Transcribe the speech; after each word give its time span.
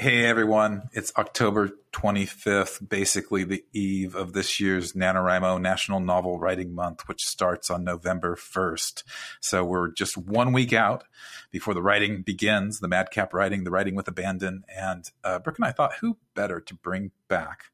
Hey 0.00 0.24
everyone, 0.24 0.88
it's 0.94 1.12
October 1.18 1.72
25th, 1.92 2.88
basically 2.88 3.44
the 3.44 3.62
eve 3.74 4.14
of 4.14 4.32
this 4.32 4.58
year's 4.58 4.94
NaNoWriMo 4.94 5.60
National 5.60 6.00
Novel 6.00 6.38
Writing 6.38 6.74
Month, 6.74 7.06
which 7.06 7.26
starts 7.26 7.68
on 7.68 7.84
November 7.84 8.34
1st. 8.34 9.02
So 9.40 9.62
we're 9.62 9.90
just 9.90 10.16
one 10.16 10.54
week 10.54 10.72
out 10.72 11.04
before 11.50 11.74
the 11.74 11.82
writing 11.82 12.22
begins, 12.22 12.80
the 12.80 12.88
madcap 12.88 13.34
writing, 13.34 13.64
the 13.64 13.70
writing 13.70 13.94
with 13.94 14.08
abandon. 14.08 14.64
And 14.74 15.04
uh, 15.22 15.38
Brooke 15.38 15.58
and 15.58 15.66
I 15.66 15.72
thought, 15.72 15.96
who 16.00 16.16
better 16.34 16.60
to 16.60 16.74
bring 16.74 17.10
back 17.28 17.64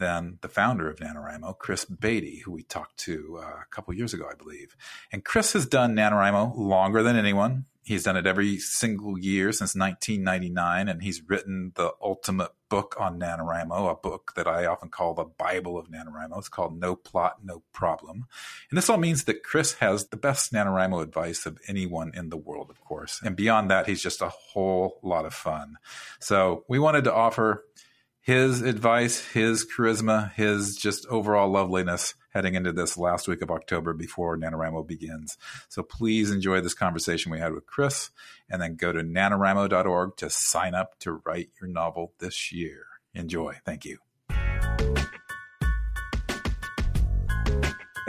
than 0.00 0.38
the 0.40 0.48
founder 0.48 0.90
of 0.90 0.96
NaNoWriMo, 0.96 1.58
Chris 1.58 1.84
Baty, 1.84 2.38
who 2.38 2.50
we 2.50 2.64
talked 2.64 2.96
to 3.00 3.38
uh, 3.40 3.60
a 3.62 3.66
couple 3.70 3.94
years 3.94 4.12
ago, 4.12 4.26
I 4.28 4.34
believe. 4.34 4.74
And 5.12 5.24
Chris 5.24 5.52
has 5.52 5.66
done 5.66 5.94
NaNoWriMo 5.94 6.56
longer 6.56 7.04
than 7.04 7.14
anyone. 7.14 7.66
He's 7.82 8.04
done 8.04 8.16
it 8.16 8.26
every 8.26 8.58
single 8.58 9.18
year 9.18 9.52
since 9.52 9.74
1999, 9.74 10.88
and 10.88 11.02
he's 11.02 11.22
written 11.28 11.72
the 11.76 11.92
ultimate 12.02 12.50
book 12.68 12.94
on 12.98 13.18
NaNoWriMo, 13.18 13.90
a 13.90 13.94
book 13.94 14.32
that 14.36 14.46
I 14.46 14.66
often 14.66 14.90
call 14.90 15.14
the 15.14 15.24
Bible 15.24 15.78
of 15.78 15.88
NaNoWriMo. 15.88 16.38
It's 16.38 16.48
called 16.48 16.78
No 16.78 16.94
Plot, 16.94 17.38
No 17.42 17.62
Problem. 17.72 18.26
And 18.70 18.78
this 18.78 18.88
all 18.88 18.98
means 18.98 19.24
that 19.24 19.42
Chris 19.42 19.74
has 19.74 20.08
the 20.08 20.16
best 20.16 20.52
NaNoWriMo 20.52 21.02
advice 21.02 21.46
of 21.46 21.58
anyone 21.68 22.12
in 22.14 22.28
the 22.28 22.36
world, 22.36 22.70
of 22.70 22.80
course. 22.80 23.20
And 23.24 23.34
beyond 23.34 23.70
that, 23.70 23.86
he's 23.86 24.02
just 24.02 24.22
a 24.22 24.28
whole 24.28 24.98
lot 25.02 25.24
of 25.24 25.34
fun. 25.34 25.76
So 26.20 26.64
we 26.68 26.78
wanted 26.78 27.04
to 27.04 27.14
offer 27.14 27.64
his 28.30 28.62
advice, 28.62 29.26
his 29.32 29.66
charisma, 29.66 30.32
his 30.34 30.76
just 30.76 31.04
overall 31.06 31.50
loveliness 31.50 32.14
heading 32.32 32.54
into 32.54 32.72
this 32.72 32.96
last 32.96 33.26
week 33.26 33.42
of 33.42 33.50
October 33.50 33.92
before 33.92 34.38
NaNoWriMo 34.38 34.86
begins. 34.86 35.36
So 35.68 35.82
please 35.82 36.30
enjoy 36.30 36.60
this 36.60 36.72
conversation 36.72 37.32
we 37.32 37.40
had 37.40 37.52
with 37.52 37.66
Chris 37.66 38.12
and 38.48 38.62
then 38.62 38.76
go 38.76 38.92
to 38.92 39.00
nanowrimo.org 39.00 40.16
to 40.18 40.30
sign 40.30 40.76
up 40.76 40.96
to 41.00 41.14
write 41.26 41.50
your 41.60 41.68
novel 41.68 42.12
this 42.20 42.52
year. 42.52 42.84
Enjoy. 43.14 43.56
Thank 43.64 43.84
you. 43.84 43.98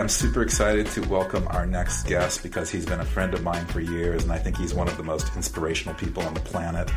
I'm 0.01 0.09
super 0.09 0.41
excited 0.41 0.87
to 0.87 1.01
welcome 1.01 1.47
our 1.49 1.67
next 1.67 2.07
guest 2.07 2.41
because 2.41 2.71
he's 2.71 2.87
been 2.87 3.01
a 3.01 3.05
friend 3.05 3.35
of 3.35 3.43
mine 3.43 3.67
for 3.67 3.81
years, 3.81 4.23
and 4.23 4.31
I 4.31 4.39
think 4.39 4.57
he's 4.57 4.73
one 4.73 4.87
of 4.87 4.97
the 4.97 5.03
most 5.03 5.35
inspirational 5.35 5.93
people 5.93 6.23
on 6.23 6.33
the 6.33 6.39
planet. 6.39 6.89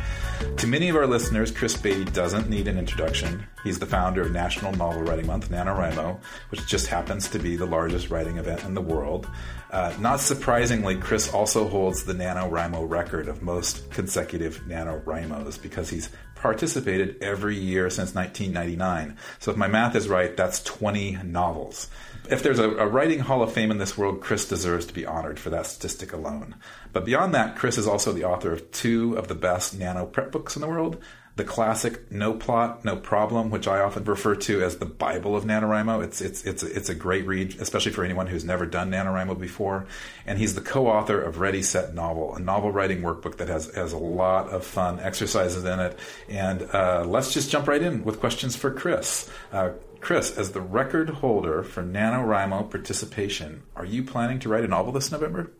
To 0.57 0.65
many 0.65 0.89
of 0.89 0.95
our 0.95 1.05
listeners, 1.05 1.51
Chris 1.51 1.77
Baty 1.77 2.05
doesn't 2.05 2.49
need 2.49 2.67
an 2.67 2.79
introduction. 2.79 3.45
He's 3.63 3.77
the 3.77 3.85
founder 3.85 4.23
of 4.23 4.31
National 4.31 4.71
Novel 4.71 5.03
Writing 5.03 5.27
Month, 5.27 5.51
NaNoWriMo, 5.51 6.19
which 6.49 6.65
just 6.65 6.87
happens 6.87 7.29
to 7.29 7.37
be 7.37 7.55
the 7.55 7.67
largest 7.67 8.09
writing 8.09 8.39
event 8.39 8.63
in 8.63 8.73
the 8.73 8.81
world. 8.81 9.29
Uh, 9.75 9.93
not 9.99 10.21
surprisingly, 10.21 10.95
Chris 10.95 11.33
also 11.33 11.67
holds 11.67 12.05
the 12.05 12.13
NaNoWriMo 12.13 12.89
record 12.89 13.27
of 13.27 13.41
most 13.41 13.91
consecutive 13.91 14.61
NaNoWriMos 14.61 15.61
because 15.61 15.89
he's 15.89 16.09
participated 16.33 17.21
every 17.21 17.57
year 17.57 17.89
since 17.89 18.15
1999. 18.15 19.17
So 19.39 19.51
if 19.51 19.57
my 19.57 19.67
math 19.67 19.93
is 19.97 20.07
right, 20.07 20.35
that's 20.37 20.63
20 20.63 21.19
novels 21.25 21.89
if 22.29 22.43
there's 22.43 22.59
a, 22.59 22.69
a, 22.71 22.87
writing 22.87 23.19
hall 23.19 23.43
of 23.43 23.51
fame 23.51 23.71
in 23.71 23.77
this 23.77 23.97
world, 23.97 24.21
Chris 24.21 24.47
deserves 24.47 24.85
to 24.87 24.93
be 24.93 25.05
honored 25.05 25.39
for 25.39 25.49
that 25.51 25.67
statistic 25.67 26.13
alone. 26.13 26.55
But 26.93 27.05
beyond 27.05 27.33
that, 27.33 27.55
Chris 27.55 27.77
is 27.77 27.87
also 27.87 28.11
the 28.11 28.23
author 28.23 28.51
of 28.51 28.71
two 28.71 29.15
of 29.15 29.27
the 29.27 29.35
best 29.35 29.77
nano 29.77 30.05
prep 30.05 30.31
books 30.31 30.55
in 30.55 30.61
the 30.61 30.67
world. 30.67 31.01
The 31.37 31.43
classic 31.43 32.09
No 32.09 32.33
Plot, 32.33 32.85
No 32.85 32.95
Problem, 32.95 33.49
which 33.49 33.67
I 33.67 33.81
often 33.81 34.05
refer 34.05 34.35
to 34.35 34.63
as 34.63 34.77
the 34.77 34.85
Bible 34.85 35.35
of 35.35 35.43
NaNoWriMo. 35.43 36.01
It's, 36.01 36.21
it's, 36.21 36.45
it's, 36.45 36.63
it's 36.63 36.87
a 36.87 36.95
great 36.95 37.27
read, 37.27 37.57
especially 37.59 37.91
for 37.91 38.05
anyone 38.05 38.27
who's 38.27 38.45
never 38.45 38.65
done 38.65 38.89
NaNoWriMo 38.89 39.37
before. 39.37 39.85
And 40.25 40.39
he's 40.39 40.55
the 40.55 40.61
co-author 40.61 41.21
of 41.21 41.39
Ready, 41.39 41.61
Set, 41.61 41.93
Novel, 41.93 42.35
a 42.35 42.39
novel 42.39 42.71
writing 42.71 43.01
workbook 43.01 43.35
that 43.37 43.49
has, 43.49 43.73
has 43.75 43.91
a 43.91 43.97
lot 43.97 44.47
of 44.47 44.65
fun 44.65 45.01
exercises 45.01 45.65
in 45.65 45.79
it. 45.81 45.99
And 46.29 46.61
uh, 46.73 47.03
let's 47.05 47.33
just 47.33 47.51
jump 47.51 47.67
right 47.67 47.81
in 47.81 48.05
with 48.05 48.21
questions 48.21 48.55
for 48.55 48.71
Chris. 48.71 49.29
Uh, 49.51 49.71
Chris, 49.99 50.37
as 50.37 50.53
the 50.53 50.61
record 50.61 51.09
holder 51.09 51.63
for 51.63 51.83
NaNoWriMo 51.83 52.71
participation, 52.71 53.63
are 53.75 53.85
you 53.85 54.03
planning 54.03 54.39
to 54.39 54.47
write 54.47 54.63
a 54.63 54.67
novel 54.69 54.93
this 54.93 55.11
November? 55.11 55.51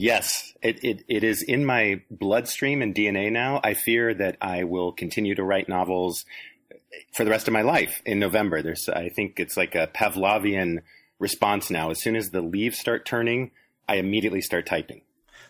Yes, 0.00 0.54
it, 0.62 0.82
it, 0.82 1.04
it 1.08 1.24
is 1.24 1.42
in 1.42 1.66
my 1.66 2.00
bloodstream 2.10 2.80
and 2.80 2.94
DNA 2.94 3.30
now. 3.30 3.60
I 3.62 3.74
fear 3.74 4.14
that 4.14 4.38
I 4.40 4.64
will 4.64 4.92
continue 4.92 5.34
to 5.34 5.44
write 5.44 5.68
novels 5.68 6.24
for 7.12 7.22
the 7.22 7.30
rest 7.30 7.48
of 7.48 7.52
my 7.52 7.60
life 7.60 8.00
in 8.06 8.18
November. 8.18 8.62
There's, 8.62 8.88
I 8.88 9.10
think 9.10 9.38
it's 9.38 9.58
like 9.58 9.74
a 9.74 9.88
Pavlovian 9.88 10.78
response 11.18 11.68
now. 11.68 11.90
As 11.90 12.00
soon 12.00 12.16
as 12.16 12.30
the 12.30 12.40
leaves 12.40 12.78
start 12.78 13.04
turning, 13.04 13.50
I 13.90 13.96
immediately 13.96 14.40
start 14.40 14.64
typing. 14.64 15.02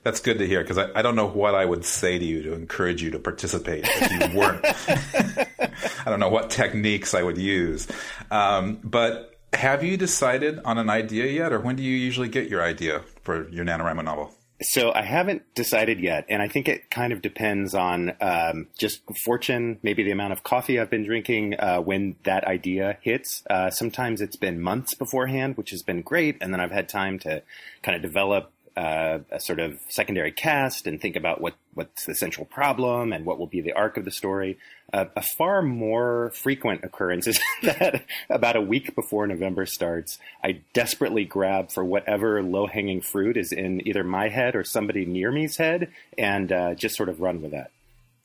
That's 0.02 0.18
good 0.18 0.40
to 0.40 0.46
hear 0.48 0.62
because 0.62 0.78
I, 0.78 0.88
I, 0.96 1.02
don't 1.02 1.14
know 1.14 1.28
what 1.28 1.54
I 1.54 1.64
would 1.64 1.84
say 1.84 2.18
to 2.18 2.24
you 2.24 2.42
to 2.42 2.52
encourage 2.54 3.04
you 3.04 3.12
to 3.12 3.20
participate 3.20 3.84
if 3.86 4.10
you 4.10 4.36
weren't. 4.36 4.64
I 6.04 6.10
don't 6.10 6.18
know 6.18 6.28
what 6.28 6.50
techniques 6.50 7.14
I 7.14 7.22
would 7.22 7.38
use. 7.38 7.86
Um, 8.32 8.80
but 8.82 9.38
have 9.52 9.84
you 9.84 9.96
decided 9.96 10.58
on 10.64 10.76
an 10.76 10.90
idea 10.90 11.26
yet, 11.26 11.52
or 11.52 11.60
when 11.60 11.76
do 11.76 11.84
you 11.84 11.94
usually 11.94 12.28
get 12.28 12.48
your 12.48 12.64
idea 12.64 13.02
for 13.22 13.48
your 13.50 13.64
NaNoWriMo 13.64 14.04
novel? 14.04 14.34
So 14.62 14.92
I 14.92 15.02
haven't 15.02 15.42
decided 15.54 16.00
yet, 16.00 16.26
and 16.28 16.42
I 16.42 16.48
think 16.48 16.68
it 16.68 16.90
kind 16.90 17.14
of 17.14 17.22
depends 17.22 17.74
on 17.74 18.12
um, 18.20 18.68
just 18.76 19.00
fortune, 19.24 19.78
maybe 19.82 20.02
the 20.02 20.10
amount 20.10 20.34
of 20.34 20.42
coffee 20.42 20.78
I've 20.78 20.90
been 20.90 21.04
drinking 21.04 21.54
uh, 21.58 21.80
when 21.80 22.16
that 22.24 22.44
idea 22.44 22.98
hits. 23.00 23.42
Uh, 23.48 23.70
sometimes 23.70 24.20
it's 24.20 24.36
been 24.36 24.60
months 24.60 24.92
beforehand, 24.94 25.56
which 25.56 25.70
has 25.70 25.82
been 25.82 26.02
great, 26.02 26.36
and 26.42 26.52
then 26.52 26.60
I've 26.60 26.72
had 26.72 26.90
time 26.90 27.18
to 27.20 27.42
kind 27.82 27.96
of 27.96 28.02
develop 28.02 28.52
uh, 28.76 29.18
a 29.30 29.40
sort 29.40 29.58
of 29.58 29.78
secondary 29.88 30.32
cast 30.32 30.86
and 30.86 31.00
think 31.00 31.16
about 31.16 31.40
what 31.40 31.54
what's 31.74 32.06
the 32.06 32.14
central 32.14 32.46
problem 32.46 33.12
and 33.12 33.24
what 33.24 33.38
will 33.38 33.46
be 33.46 33.60
the 33.60 33.72
arc 33.72 33.96
of 33.96 34.04
the 34.04 34.10
story. 34.10 34.58
Uh, 34.92 35.04
a 35.14 35.22
far 35.22 35.62
more 35.62 36.32
frequent 36.34 36.82
occurrence 36.82 37.26
is 37.26 37.38
that 37.62 38.04
about 38.28 38.56
a 38.56 38.60
week 38.60 38.94
before 38.94 39.26
November 39.26 39.66
starts, 39.66 40.18
I 40.42 40.60
desperately 40.72 41.24
grab 41.24 41.70
for 41.70 41.84
whatever 41.84 42.42
low 42.42 42.66
hanging 42.66 43.00
fruit 43.00 43.36
is 43.36 43.52
in 43.52 43.86
either 43.86 44.02
my 44.02 44.28
head 44.28 44.56
or 44.56 44.64
somebody 44.64 45.04
near 45.04 45.30
me's 45.30 45.56
head 45.56 45.92
and 46.18 46.50
uh, 46.50 46.74
just 46.74 46.96
sort 46.96 47.08
of 47.08 47.20
run 47.20 47.40
with 47.42 47.52
that. 47.52 47.70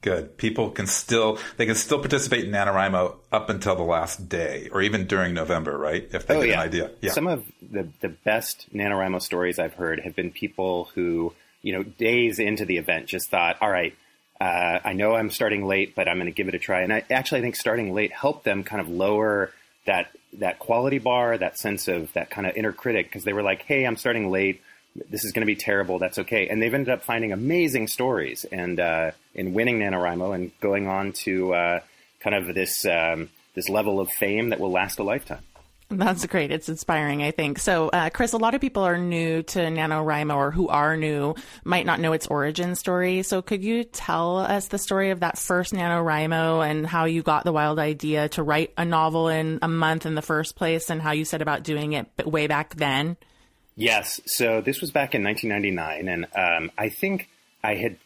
Good. 0.06 0.38
People 0.38 0.70
can 0.70 0.86
still 0.86 1.40
they 1.58 1.66
can 1.66 1.74
still 1.74 1.98
participate 1.98 2.46
in 2.46 2.52
NaNoWriMo 2.52 3.16
up 3.32 3.50
until 3.50 3.76
the 3.76 3.82
last 3.82 4.30
day 4.30 4.70
or 4.72 4.84
even 4.84 5.08
during 5.08 5.34
November, 5.34 5.76
right? 5.76 6.08
If 6.14 6.28
they 6.28 6.36
oh, 6.36 6.42
get 6.42 6.50
yeah. 6.50 6.54
an 6.54 6.60
idea. 6.60 6.92
Yeah. 7.02 7.12
Some 7.12 7.26
of 7.26 7.44
the, 7.60 7.88
the 8.02 8.10
best 8.10 8.72
NaNoWriMo 8.72 9.20
stories 9.20 9.58
I've 9.58 9.74
heard 9.74 10.02
have 10.02 10.16
been 10.16 10.30
people 10.30 10.92
who, 10.94 11.34
you 11.64 11.74
know, 11.74 11.82
days 11.82 12.38
into 12.38 12.66
the 12.66 12.78
event 12.78 13.08
just 13.08 13.32
thought, 13.32 13.58
all 13.62 13.72
right, 13.72 13.96
uh, 14.40 14.78
I 14.86 14.94
know 14.94 15.16
I'm 15.16 15.32
starting 15.32 15.66
late, 15.66 15.96
but 15.96 16.08
I'm 16.08 16.18
going 16.18 16.28
to 16.28 16.32
give 16.32 16.50
it 16.50 16.54
a 16.54 16.60
try. 16.60 16.82
And 16.82 16.94
I 16.94 17.04
actually 17.10 17.40
I 17.40 17.42
think 17.42 17.56
starting 17.56 17.92
late 17.92 18.12
helped 18.12 18.44
them 18.44 18.64
kind 18.64 18.82
of 18.82 18.88
lower 18.88 19.52
that 19.88 20.12
that 20.34 20.60
quality 20.60 21.00
bar, 21.00 21.36
that 21.36 21.58
sense 21.58 21.88
of 21.88 22.14
that 22.14 22.30
kind 22.30 22.46
of 22.46 22.56
inner 22.56 22.74
critic, 22.74 23.08
because 23.08 23.24
they 23.24 23.34
were 23.34 23.42
like, 23.42 23.64
hey, 23.64 23.86
I'm 23.86 23.98
starting 23.98 24.30
late 24.30 24.62
this 25.09 25.25
is 25.25 25.31
going 25.31 25.41
to 25.41 25.45
be 25.45 25.56
terrible. 25.56 26.00
That's 26.00 26.19
okay. 26.19 26.47
And 26.47 26.61
they've 26.61 26.73
ended 26.73 26.94
up 26.94 27.03
finding 27.03 27.31
amazing 27.31 27.88
stories 27.88 28.45
and 28.45 28.79
uh, 28.79 29.11
in 29.33 29.53
winning 29.53 29.79
NaNoWriMo 29.79 30.33
and 30.33 30.51
going 30.61 30.88
on 30.88 31.11
to 31.23 31.53
uh, 31.53 31.79
kind 32.19 32.35
of 32.35 32.56
this 32.56 32.85
um, 32.85 33.29
this 33.56 33.69
level 33.69 34.00
of 34.00 34.09
fame 34.09 34.50
that 34.50 34.59
will 34.59 34.72
last 34.72 35.00
a 35.00 35.03
lifetime. 35.03 35.44
That's 35.89 36.25
great. 36.25 36.51
It's 36.51 36.67
inspiring, 36.67 37.22
I 37.22 37.29
think. 37.29 37.59
So, 37.59 37.89
uh, 37.89 38.09
Chris, 38.09 38.33
a 38.33 38.38
lot 38.38 38.56
of 38.56 38.61
people 38.61 38.83
are 38.83 38.97
new 38.97 39.44
to 39.44 39.59
NaNoWriMo 39.59 40.35
or 40.35 40.50
who 40.50 40.67
are 40.67 40.97
new 40.97 41.35
might 41.63 41.85
not 41.85 42.00
know 42.00 42.13
its 42.13 42.25
origin 42.25 42.75
story. 42.75 43.22
So, 43.22 43.44
could 43.44 43.63
you 43.63 43.83
tell 43.83 44.39
us 44.39 44.67
the 44.67 44.79
story 44.79 45.12
of 45.12 45.19
that 45.19 45.38
first 45.38 45.73
NaNoWriMo 45.73 46.67
and 46.67 46.88
how 46.88 47.06
you 47.06 47.22
got 47.22 47.44
the 47.44 47.53
wild 47.53 47.77
idea 47.77 48.29
to 48.29 48.41
write 48.41 48.73
a 48.77 48.83
novel 48.83 49.29
in 49.29 49.59
a 49.62 49.67
month 49.67 50.07
in 50.07 50.16
the 50.16 50.23
first 50.23 50.56
place 50.56 50.89
and 50.89 51.01
how 51.01 51.12
you 51.12 51.23
set 51.23 51.44
about 51.44 51.63
doing 51.63 51.94
it 51.94 52.07
way 52.25 52.47
back 52.47 52.75
then? 52.75 53.16
Yes. 53.75 54.22
So 54.25 54.62
this 54.62 54.81
was 54.81 54.91
back 54.91 55.16
in 55.16 55.24
1999, 55.24 56.08
and 56.08 56.25
um, 56.36 56.72
I 56.78 56.90
think 56.90 57.30
I 57.63 57.75
had 57.75 57.97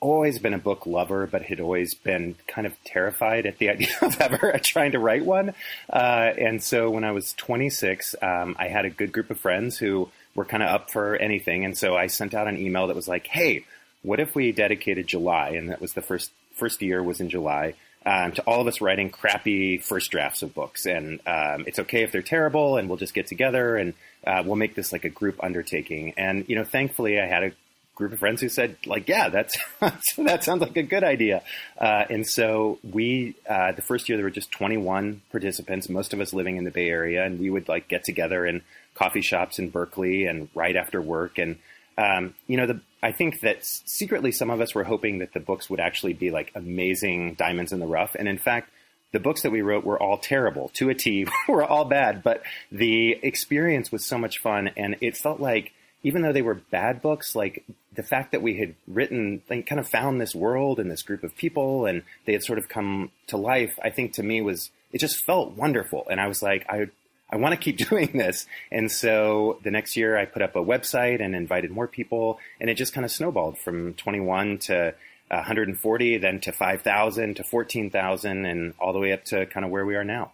always 0.00 0.38
been 0.38 0.54
a 0.54 0.58
book 0.58 0.86
lover, 0.86 1.26
but 1.26 1.42
had 1.42 1.60
always 1.60 1.94
been 1.94 2.36
kind 2.46 2.66
of 2.66 2.74
terrified 2.84 3.46
at 3.46 3.58
the 3.58 3.70
idea 3.70 3.88
of 4.02 4.20
ever 4.20 4.58
trying 4.62 4.92
to 4.92 4.98
write 4.98 5.24
one. 5.24 5.54
Uh, 5.90 6.30
and 6.38 6.62
so 6.62 6.90
when 6.90 7.04
I 7.04 7.12
was 7.12 7.32
26, 7.34 8.14
um, 8.22 8.56
I 8.58 8.68
had 8.68 8.84
a 8.84 8.90
good 8.90 9.12
group 9.12 9.30
of 9.30 9.40
friends 9.40 9.78
who 9.78 10.08
were 10.34 10.44
kind 10.44 10.62
of 10.62 10.68
up 10.68 10.90
for 10.90 11.16
anything, 11.16 11.64
and 11.64 11.76
so 11.76 11.96
I 11.96 12.06
sent 12.06 12.34
out 12.34 12.46
an 12.46 12.58
email 12.58 12.86
that 12.86 12.96
was 12.96 13.08
like, 13.08 13.26
"Hey, 13.26 13.64
what 14.02 14.20
if 14.20 14.34
we 14.34 14.52
dedicated 14.52 15.06
July?" 15.06 15.50
And 15.50 15.70
that 15.70 15.80
was 15.80 15.94
the 15.94 16.02
first 16.02 16.30
first 16.54 16.82
year 16.82 17.02
was 17.02 17.20
in 17.20 17.30
July. 17.30 17.74
Um, 18.06 18.30
to 18.34 18.42
all 18.42 18.60
of 18.60 18.68
us 18.68 18.80
writing 18.80 19.10
crappy 19.10 19.78
first 19.78 20.12
drafts 20.12 20.42
of 20.42 20.54
books, 20.54 20.86
and 20.86 21.18
um, 21.26 21.64
it's 21.66 21.80
okay 21.80 22.04
if 22.04 22.12
they're 22.12 22.22
terrible, 22.22 22.76
and 22.76 22.88
we'll 22.88 22.98
just 22.98 23.14
get 23.14 23.26
together 23.26 23.76
and 23.76 23.94
uh, 24.26 24.42
we'll 24.44 24.56
make 24.56 24.74
this 24.74 24.92
like 24.92 25.04
a 25.04 25.08
group 25.08 25.42
undertaking. 25.42 26.14
And, 26.16 26.44
you 26.48 26.56
know, 26.56 26.64
thankfully 26.64 27.20
I 27.20 27.26
had 27.26 27.42
a 27.42 27.52
group 27.94 28.12
of 28.12 28.18
friends 28.18 28.40
who 28.40 28.48
said 28.48 28.76
like, 28.84 29.08
yeah, 29.08 29.28
that's, 29.28 29.56
that 30.18 30.44
sounds 30.44 30.60
like 30.60 30.76
a 30.76 30.82
good 30.82 31.04
idea. 31.04 31.42
Uh, 31.80 32.04
and 32.10 32.26
so 32.26 32.78
we, 32.82 33.34
uh, 33.48 33.72
the 33.72 33.82
first 33.82 34.08
year 34.08 34.18
there 34.18 34.24
were 34.24 34.30
just 34.30 34.50
21 34.50 35.22
participants, 35.30 35.88
most 35.88 36.12
of 36.12 36.20
us 36.20 36.32
living 36.32 36.56
in 36.56 36.64
the 36.64 36.70
Bay 36.70 36.88
Area, 36.88 37.24
and 37.24 37.38
we 37.38 37.50
would 37.50 37.68
like 37.68 37.88
get 37.88 38.04
together 38.04 38.44
in 38.44 38.62
coffee 38.94 39.22
shops 39.22 39.58
in 39.58 39.70
Berkeley 39.70 40.26
and 40.26 40.48
right 40.54 40.76
after 40.76 41.00
work. 41.00 41.38
And 41.38 41.56
um, 41.98 42.34
you 42.46 42.56
know, 42.56 42.66
the, 42.66 42.80
I 43.02 43.12
think 43.12 43.40
that 43.40 43.64
secretly 43.64 44.32
some 44.32 44.50
of 44.50 44.60
us 44.60 44.74
were 44.74 44.84
hoping 44.84 45.18
that 45.18 45.32
the 45.32 45.40
books 45.40 45.70
would 45.70 45.80
actually 45.80 46.12
be 46.12 46.30
like 46.30 46.52
amazing 46.54 47.34
diamonds 47.34 47.72
in 47.72 47.80
the 47.80 47.86
rough. 47.86 48.14
And 48.14 48.28
in 48.28 48.38
fact, 48.38 48.70
the 49.12 49.20
books 49.20 49.42
that 49.42 49.52
we 49.52 49.62
wrote 49.62 49.84
were 49.84 50.00
all 50.00 50.18
terrible 50.18 50.70
to 50.74 50.90
a 50.90 50.94
T, 50.94 51.26
were 51.48 51.64
all 51.64 51.84
bad, 51.84 52.22
but 52.22 52.42
the 52.70 53.12
experience 53.22 53.90
was 53.90 54.04
so 54.04 54.18
much 54.18 54.38
fun. 54.38 54.70
And 54.76 54.96
it 55.00 55.16
felt 55.16 55.40
like, 55.40 55.72
even 56.02 56.22
though 56.22 56.32
they 56.32 56.42
were 56.42 56.54
bad 56.54 57.00
books, 57.00 57.34
like 57.34 57.64
the 57.94 58.02
fact 58.02 58.32
that 58.32 58.42
we 58.42 58.58
had 58.58 58.74
written, 58.86 59.42
like 59.48 59.66
kind 59.66 59.80
of 59.80 59.88
found 59.88 60.20
this 60.20 60.34
world 60.34 60.78
and 60.78 60.90
this 60.90 61.02
group 61.02 61.24
of 61.24 61.34
people 61.36 61.86
and 61.86 62.02
they 62.26 62.32
had 62.32 62.44
sort 62.44 62.58
of 62.58 62.68
come 62.68 63.10
to 63.28 63.36
life, 63.36 63.78
I 63.82 63.90
think 63.90 64.12
to 64.14 64.22
me 64.22 64.40
was, 64.42 64.70
it 64.92 64.98
just 64.98 65.24
felt 65.24 65.56
wonderful. 65.56 66.06
And 66.10 66.20
I 66.20 66.28
was 66.28 66.42
like, 66.42 66.66
I 66.68 66.88
I 67.30 67.36
want 67.36 67.52
to 67.52 67.56
keep 67.56 67.76
doing 67.88 68.16
this. 68.16 68.46
And 68.70 68.90
so 68.90 69.58
the 69.62 69.70
next 69.70 69.96
year 69.96 70.16
I 70.16 70.24
put 70.24 70.42
up 70.42 70.56
a 70.56 70.64
website 70.64 71.22
and 71.22 71.34
invited 71.34 71.70
more 71.70 71.88
people 71.88 72.38
and 72.60 72.70
it 72.70 72.74
just 72.74 72.92
kind 72.92 73.04
of 73.04 73.10
snowballed 73.10 73.58
from 73.58 73.94
21 73.94 74.58
to 74.58 74.94
140, 75.28 76.18
then 76.18 76.40
to 76.40 76.52
5,000 76.52 77.36
to 77.36 77.44
14,000 77.44 78.46
and 78.46 78.74
all 78.78 78.92
the 78.92 78.98
way 78.98 79.12
up 79.12 79.24
to 79.26 79.46
kind 79.46 79.64
of 79.64 79.72
where 79.72 79.84
we 79.84 79.96
are 79.96 80.04
now. 80.04 80.32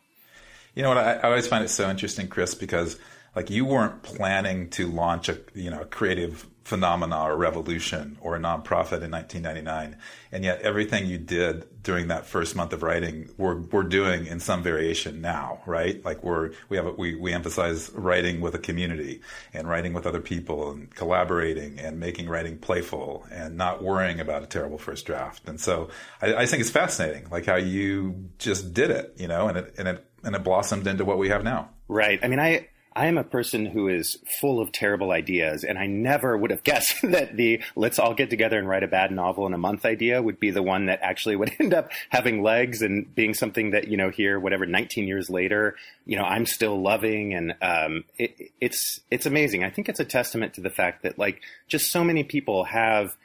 You 0.75 0.83
know 0.83 0.91
what? 0.91 0.99
I, 0.99 1.15
I 1.15 1.23
always 1.23 1.47
find 1.47 1.65
it 1.65 1.69
so 1.69 1.91
interesting, 1.91 2.29
Chris, 2.29 2.55
because 2.55 2.99
like 3.35 3.51
you 3.51 3.65
weren't 3.65 4.03
planning 4.03 4.69
to 4.71 4.87
launch 4.87 5.29
a, 5.29 5.39
you 5.55 5.71
know, 5.71 5.81
a 5.81 5.87
creative 5.87 6.47
phenomena 6.65 7.23
or 7.23 7.37
revolution 7.37 8.19
or 8.21 8.37
a 8.37 8.39
nonprofit 8.39 9.03
in 9.03 9.11
1999 9.11 9.97
and 10.31 10.45
yet 10.45 10.61
everything 10.63 11.07
you 11.07 11.19
did 11.19 11.67
during 11.83 12.09
that 12.09 12.27
first 12.27 12.55
month 12.55 12.73
of 12.73 12.83
writing 12.83 13.29
we're, 13.37 13.57
we're 13.73 13.83
doing 13.83 14.27
in 14.27 14.39
some 14.39 14.63
variation 14.63 15.21
now 15.21 15.61
right? 15.67 16.05
Like 16.05 16.23
we're 16.23 16.53
we 16.69 16.77
have 16.77 16.87
a, 16.87 16.93
we, 16.93 17.15
we 17.15 17.33
emphasize 17.33 17.91
writing 17.95 18.41
with 18.41 18.55
a 18.55 18.59
community 18.59 19.21
and 19.53 19.69
writing 19.69 19.93
with 19.93 20.07
other 20.07 20.21
people 20.21 20.71
and 20.71 20.95
collaborating 20.95 21.79
and 21.79 21.99
making 21.99 22.29
writing 22.29 22.59
playful 22.59 23.27
and 23.31 23.57
not 23.57 23.83
worrying 23.83 24.21
about 24.21 24.43
a 24.43 24.47
terrible 24.47 24.79
first 24.79 25.07
draft. 25.07 25.49
And 25.49 25.61
so 25.61 25.89
I, 26.21 26.35
I 26.35 26.47
think 26.47 26.61
it's 26.61 26.71
fascinating 26.71 27.29
like 27.31 27.47
how 27.47 27.57
you 27.57 28.31
just 28.39 28.73
did 28.75 28.91
it 28.91 29.15
you 29.17 29.29
know 29.29 29.49
and 29.49 29.59
it 29.59 29.75
and 29.79 29.89
it 29.89 30.07
and 30.25 30.37
it 30.37 30.45
blossomed 30.45 30.87
into 30.87 31.05
what 31.05 31.19
we 31.19 31.29
have 31.29 31.45
now. 31.45 31.71
Right. 31.89 32.21
I 32.23 32.29
mean 32.29 32.41
i 32.41 32.69
I 32.95 33.07
am 33.07 33.19
a 33.19 33.25
person 33.25 33.67
who 33.67 33.89
is 33.89 34.19
full 34.41 34.61
of 34.61 34.73
terrible 34.73 35.13
ideas, 35.13 35.65
and 35.65 35.79
I 35.79 35.87
never 35.87 36.37
would 36.37 36.51
have 36.51 36.63
guessed 36.63 36.97
that 37.03 37.37
the 37.37 37.63
let's 37.75 37.99
all 37.99 38.15
get 38.15 38.31
together 38.31 38.59
and 38.59 38.69
write 38.69 38.83
a 38.83 38.89
bad 38.89 39.11
novel 39.11 39.47
in 39.47 39.55
a 39.55 39.59
month 39.59 39.85
idea 39.85 40.23
would 40.23 40.39
be 40.39 40.51
the 40.51 40.63
one 40.63 40.87
that 40.87 41.01
actually 41.03 41.37
would 41.37 41.53
end 41.61 41.75
up 41.75 41.91
having 42.11 42.43
legs 42.43 42.83
and 42.83 43.15
being 43.15 43.35
something 43.35 43.71
that, 43.71 43.89
you 43.89 43.97
know, 43.97 44.11
here, 44.11 44.39
whatever, 44.39 44.67
19 44.67 45.07
years 45.07 45.31
later, 45.31 45.77
you 46.05 46.17
know, 46.17 46.25
I'm 46.25 46.47
still 46.47 46.81
loving. 46.81 47.35
And 47.35 47.55
um, 47.63 48.05
it, 48.19 48.53
it's, 48.61 49.01
it's 49.11 49.27
amazing. 49.27 49.65
I 49.65 49.71
think 49.71 49.89
it's 49.89 50.01
a 50.01 50.05
testament 50.05 50.55
to 50.55 50.61
the 50.61 50.71
fact 50.71 51.03
that, 51.03 51.19
like, 51.19 51.43
just 51.69 51.91
so 51.91 52.05
many 52.05 52.25
people 52.25 52.65
have 52.65 53.17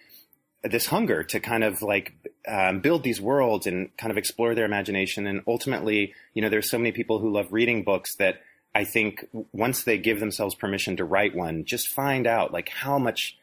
this 0.64 0.88
hunger 0.88 1.24
to 1.24 1.40
kind 1.40 1.64
of 1.64 1.82
like 1.82 2.14
um, 2.48 2.80
build 2.80 3.04
these 3.04 3.22
worlds 3.22 3.68
and 3.68 3.96
kind 3.98 4.12
of 4.12 4.18
explore 4.18 4.56
their 4.56 4.66
imagination. 4.66 5.28
And 5.28 5.42
ultimately, 5.48 6.14
you 6.34 6.42
know, 6.42 6.50
there's 6.50 6.70
so 6.70 6.78
many 6.78 6.92
people 6.92 7.20
who 7.20 7.32
love 7.32 7.52
reading 7.52 7.84
books 7.84 8.16
that 8.16 8.42
I 8.78 8.84
think 8.84 9.26
once 9.54 9.82
they 9.82 9.98
give 9.98 10.20
themselves 10.20 10.54
permission 10.54 10.98
to 10.98 11.04
write 11.04 11.36
one, 11.36 11.66
just 11.66 11.88
find 11.88 12.28
out 12.28 12.54
like 12.54 12.70
how 12.70 13.00
much 13.00 13.36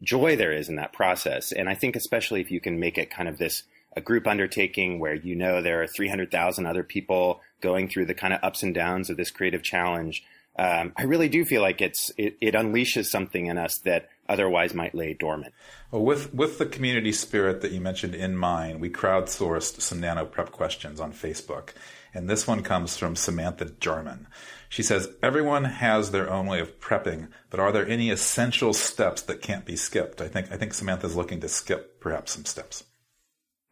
joy 0.00 0.36
there 0.36 0.52
is 0.52 0.68
in 0.68 0.76
that 0.76 0.92
process. 0.92 1.50
And 1.50 1.68
I 1.68 1.74
think 1.74 1.96
especially 1.96 2.40
if 2.40 2.52
you 2.52 2.60
can 2.60 2.78
make 2.78 2.96
it 2.96 3.10
kind 3.10 3.28
of 3.28 3.36
this 3.36 3.64
a 3.96 4.00
group 4.00 4.28
undertaking 4.28 5.00
where 5.00 5.14
you 5.14 5.34
know 5.34 5.60
there 5.60 5.82
are 5.82 5.88
300,000 5.88 6.66
other 6.66 6.84
people 6.84 7.40
going 7.60 7.88
through 7.88 8.06
the 8.06 8.14
kind 8.14 8.32
of 8.32 8.38
ups 8.44 8.62
and 8.62 8.76
downs 8.76 9.10
of 9.10 9.16
this 9.16 9.32
creative 9.32 9.64
challenge. 9.64 10.22
Um, 10.56 10.92
I 10.96 11.02
really 11.02 11.28
do 11.28 11.44
feel 11.44 11.62
like 11.62 11.80
it's 11.80 12.12
it, 12.16 12.36
it, 12.40 12.54
unleashes 12.54 13.06
something 13.06 13.46
in 13.46 13.58
us 13.58 13.78
that 13.78 14.08
otherwise 14.28 14.72
might 14.72 14.94
lay 14.94 15.14
dormant. 15.14 15.52
Well, 15.90 16.04
with 16.04 16.32
with 16.32 16.58
the 16.58 16.66
community 16.66 17.12
spirit 17.12 17.60
that 17.62 17.72
you 17.72 17.80
mentioned 17.80 18.14
in 18.14 18.36
mind, 18.36 18.80
we 18.80 18.88
crowdsourced 18.88 19.80
some 19.80 20.00
nano 20.00 20.24
prep 20.24 20.52
questions 20.52 21.00
on 21.00 21.12
Facebook, 21.12 21.70
and 22.14 22.30
this 22.30 22.46
one 22.46 22.62
comes 22.62 22.96
from 22.96 23.16
Samantha 23.16 23.66
Jarman. 23.80 24.28
She 24.68 24.82
says, 24.82 25.08
Everyone 25.22 25.64
has 25.64 26.10
their 26.10 26.30
own 26.30 26.46
way 26.46 26.60
of 26.60 26.80
prepping, 26.80 27.28
but 27.50 27.60
are 27.60 27.72
there 27.72 27.88
any 27.88 28.10
essential 28.10 28.72
steps 28.72 29.22
that 29.22 29.42
can't 29.42 29.64
be 29.64 29.76
skipped? 29.76 30.20
I 30.20 30.28
think, 30.28 30.50
I 30.52 30.56
think 30.56 30.74
Samantha's 30.74 31.16
looking 31.16 31.40
to 31.40 31.48
skip 31.48 32.00
perhaps 32.00 32.32
some 32.32 32.44
steps. 32.44 32.84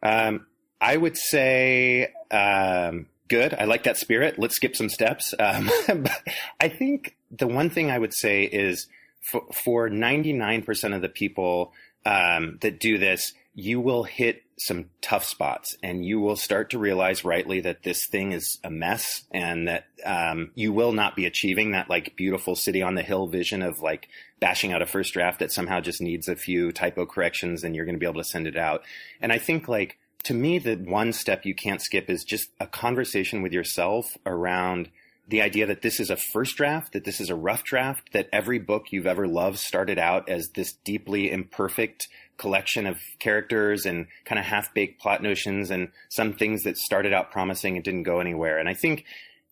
Um, 0.01 0.45
I 0.79 0.97
would 0.97 1.17
say, 1.17 2.13
um, 2.31 3.07
good. 3.27 3.53
I 3.53 3.65
like 3.65 3.83
that 3.83 3.97
spirit. 3.97 4.37
Let's 4.37 4.55
skip 4.55 4.75
some 4.75 4.89
steps. 4.89 5.33
Um, 5.39 5.69
I 6.59 6.69
think 6.69 7.15
the 7.31 7.47
one 7.47 7.69
thing 7.69 7.91
I 7.91 7.99
would 7.99 8.13
say 8.13 8.43
is 8.43 8.87
for, 9.31 9.43
for 9.63 9.89
99% 9.89 10.95
of 10.95 11.01
the 11.01 11.09
people 11.09 11.73
um, 12.05 12.57
that 12.61 12.79
do 12.79 12.97
this, 12.97 13.33
you 13.55 13.79
will 13.79 14.03
hit 14.03 14.43
some 14.57 14.85
tough 15.01 15.23
spots 15.23 15.77
and 15.81 16.05
you 16.05 16.19
will 16.19 16.35
start 16.35 16.69
to 16.69 16.77
realize 16.77 17.25
rightly 17.25 17.61
that 17.61 17.83
this 17.83 18.05
thing 18.05 18.33
is 18.33 18.59
a 18.63 18.69
mess 18.69 19.23
and 19.31 19.67
that 19.67 19.85
um, 20.05 20.51
you 20.55 20.71
will 20.71 20.91
not 20.91 21.15
be 21.15 21.25
achieving 21.25 21.71
that 21.71 21.89
like 21.89 22.15
beautiful 22.17 22.55
city 22.55 22.81
on 22.81 22.95
the 22.95 23.01
hill 23.01 23.27
vision 23.27 23.61
of 23.61 23.79
like 23.79 24.07
bashing 24.39 24.73
out 24.73 24.81
a 24.81 24.85
first 24.85 25.13
draft 25.13 25.39
that 25.39 25.51
somehow 25.51 25.79
just 25.79 26.01
needs 26.01 26.27
a 26.27 26.35
few 26.35 26.71
typo 26.71 27.05
corrections 27.05 27.63
and 27.63 27.75
you're 27.75 27.85
going 27.85 27.95
to 27.95 27.99
be 27.99 28.05
able 28.05 28.21
to 28.21 28.27
send 28.27 28.45
it 28.45 28.57
out. 28.57 28.83
And 29.21 29.31
I 29.31 29.37
think 29.37 29.67
like 29.67 29.97
to 30.23 30.33
me, 30.33 30.57
the 30.57 30.75
one 30.75 31.13
step 31.13 31.45
you 31.45 31.53
can't 31.53 31.81
skip 31.81 32.09
is 32.09 32.23
just 32.23 32.49
a 32.59 32.67
conversation 32.67 33.41
with 33.41 33.53
yourself 33.53 34.17
around 34.25 34.89
the 35.27 35.41
idea 35.41 35.65
that 35.67 35.81
this 35.81 35.99
is 35.99 36.09
a 36.09 36.17
first 36.17 36.55
draft, 36.55 36.93
that 36.93 37.03
this 37.03 37.19
is 37.19 37.29
a 37.29 37.35
rough 37.35 37.63
draft, 37.63 38.11
that 38.13 38.29
every 38.31 38.59
book 38.59 38.91
you've 38.91 39.07
ever 39.07 39.27
loved 39.27 39.57
started 39.57 39.97
out 39.97 40.29
as 40.29 40.49
this 40.49 40.73
deeply 40.83 41.31
imperfect 41.31 42.07
collection 42.37 42.85
of 42.85 42.99
characters 43.19 43.85
and 43.85 44.07
kind 44.25 44.39
of 44.39 44.45
half 44.45 44.73
baked 44.73 45.01
plot 45.01 45.21
notions 45.21 45.71
and 45.71 45.89
some 46.09 46.33
things 46.33 46.63
that 46.63 46.77
started 46.77 47.13
out 47.13 47.31
promising 47.31 47.75
and 47.75 47.83
didn't 47.83 48.03
go 48.03 48.19
anywhere. 48.19 48.57
And 48.57 48.67
I 48.67 48.73
think 48.73 49.05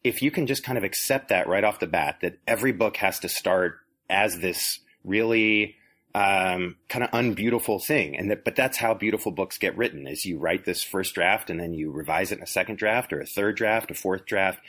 if 0.04 0.22
you 0.22 0.32
can 0.32 0.48
just 0.48 0.64
kind 0.64 0.78
of 0.78 0.84
accept 0.84 1.30
that 1.30 1.48
right 1.48 1.64
off 1.64 1.80
the 1.80 1.88
bat, 1.88 2.18
that 2.22 2.38
every 2.48 2.72
book 2.72 2.98
has 2.98 3.20
to 3.20 3.30
start 3.30 3.80
as 4.10 4.40
this 4.40 4.80
really 5.04 5.76
um, 6.16 6.76
kind 6.90 7.04
of 7.04 7.10
unbeautiful 7.12 7.80
thing, 7.80 8.16
and 8.16 8.30
that, 8.30 8.44
but 8.44 8.56
that's 8.56 8.78
how 8.78 8.94
beautiful 8.94 9.32
books 9.32 9.58
get 9.58 9.76
written: 9.76 10.06
is 10.06 10.26
you 10.26 10.38
write 10.38 10.64
this 10.64 10.84
first 10.84 11.16
draft 11.16 11.50
and 11.50 11.60
then 11.60 11.74
you 11.74 11.90
revise 11.90 12.32
it 12.32 12.38
in 12.38 12.44
a 12.44 12.48
second 12.48 12.78
draft 12.78 13.12
or 13.12 13.20
a 13.20 13.26
third 13.26 13.56
draft, 13.56 13.90
a 13.90 13.96
fourth 13.96 14.26
draft, 14.26 14.60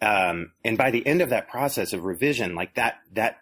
um, 0.00 0.52
and 0.64 0.78
by 0.78 0.90
the 0.90 1.04
end 1.06 1.20
of 1.20 1.30
that 1.30 1.48
process 1.48 1.92
of 1.92 2.04
revision, 2.04 2.54
like 2.54 2.74
that 2.74 3.00
that 3.14 3.41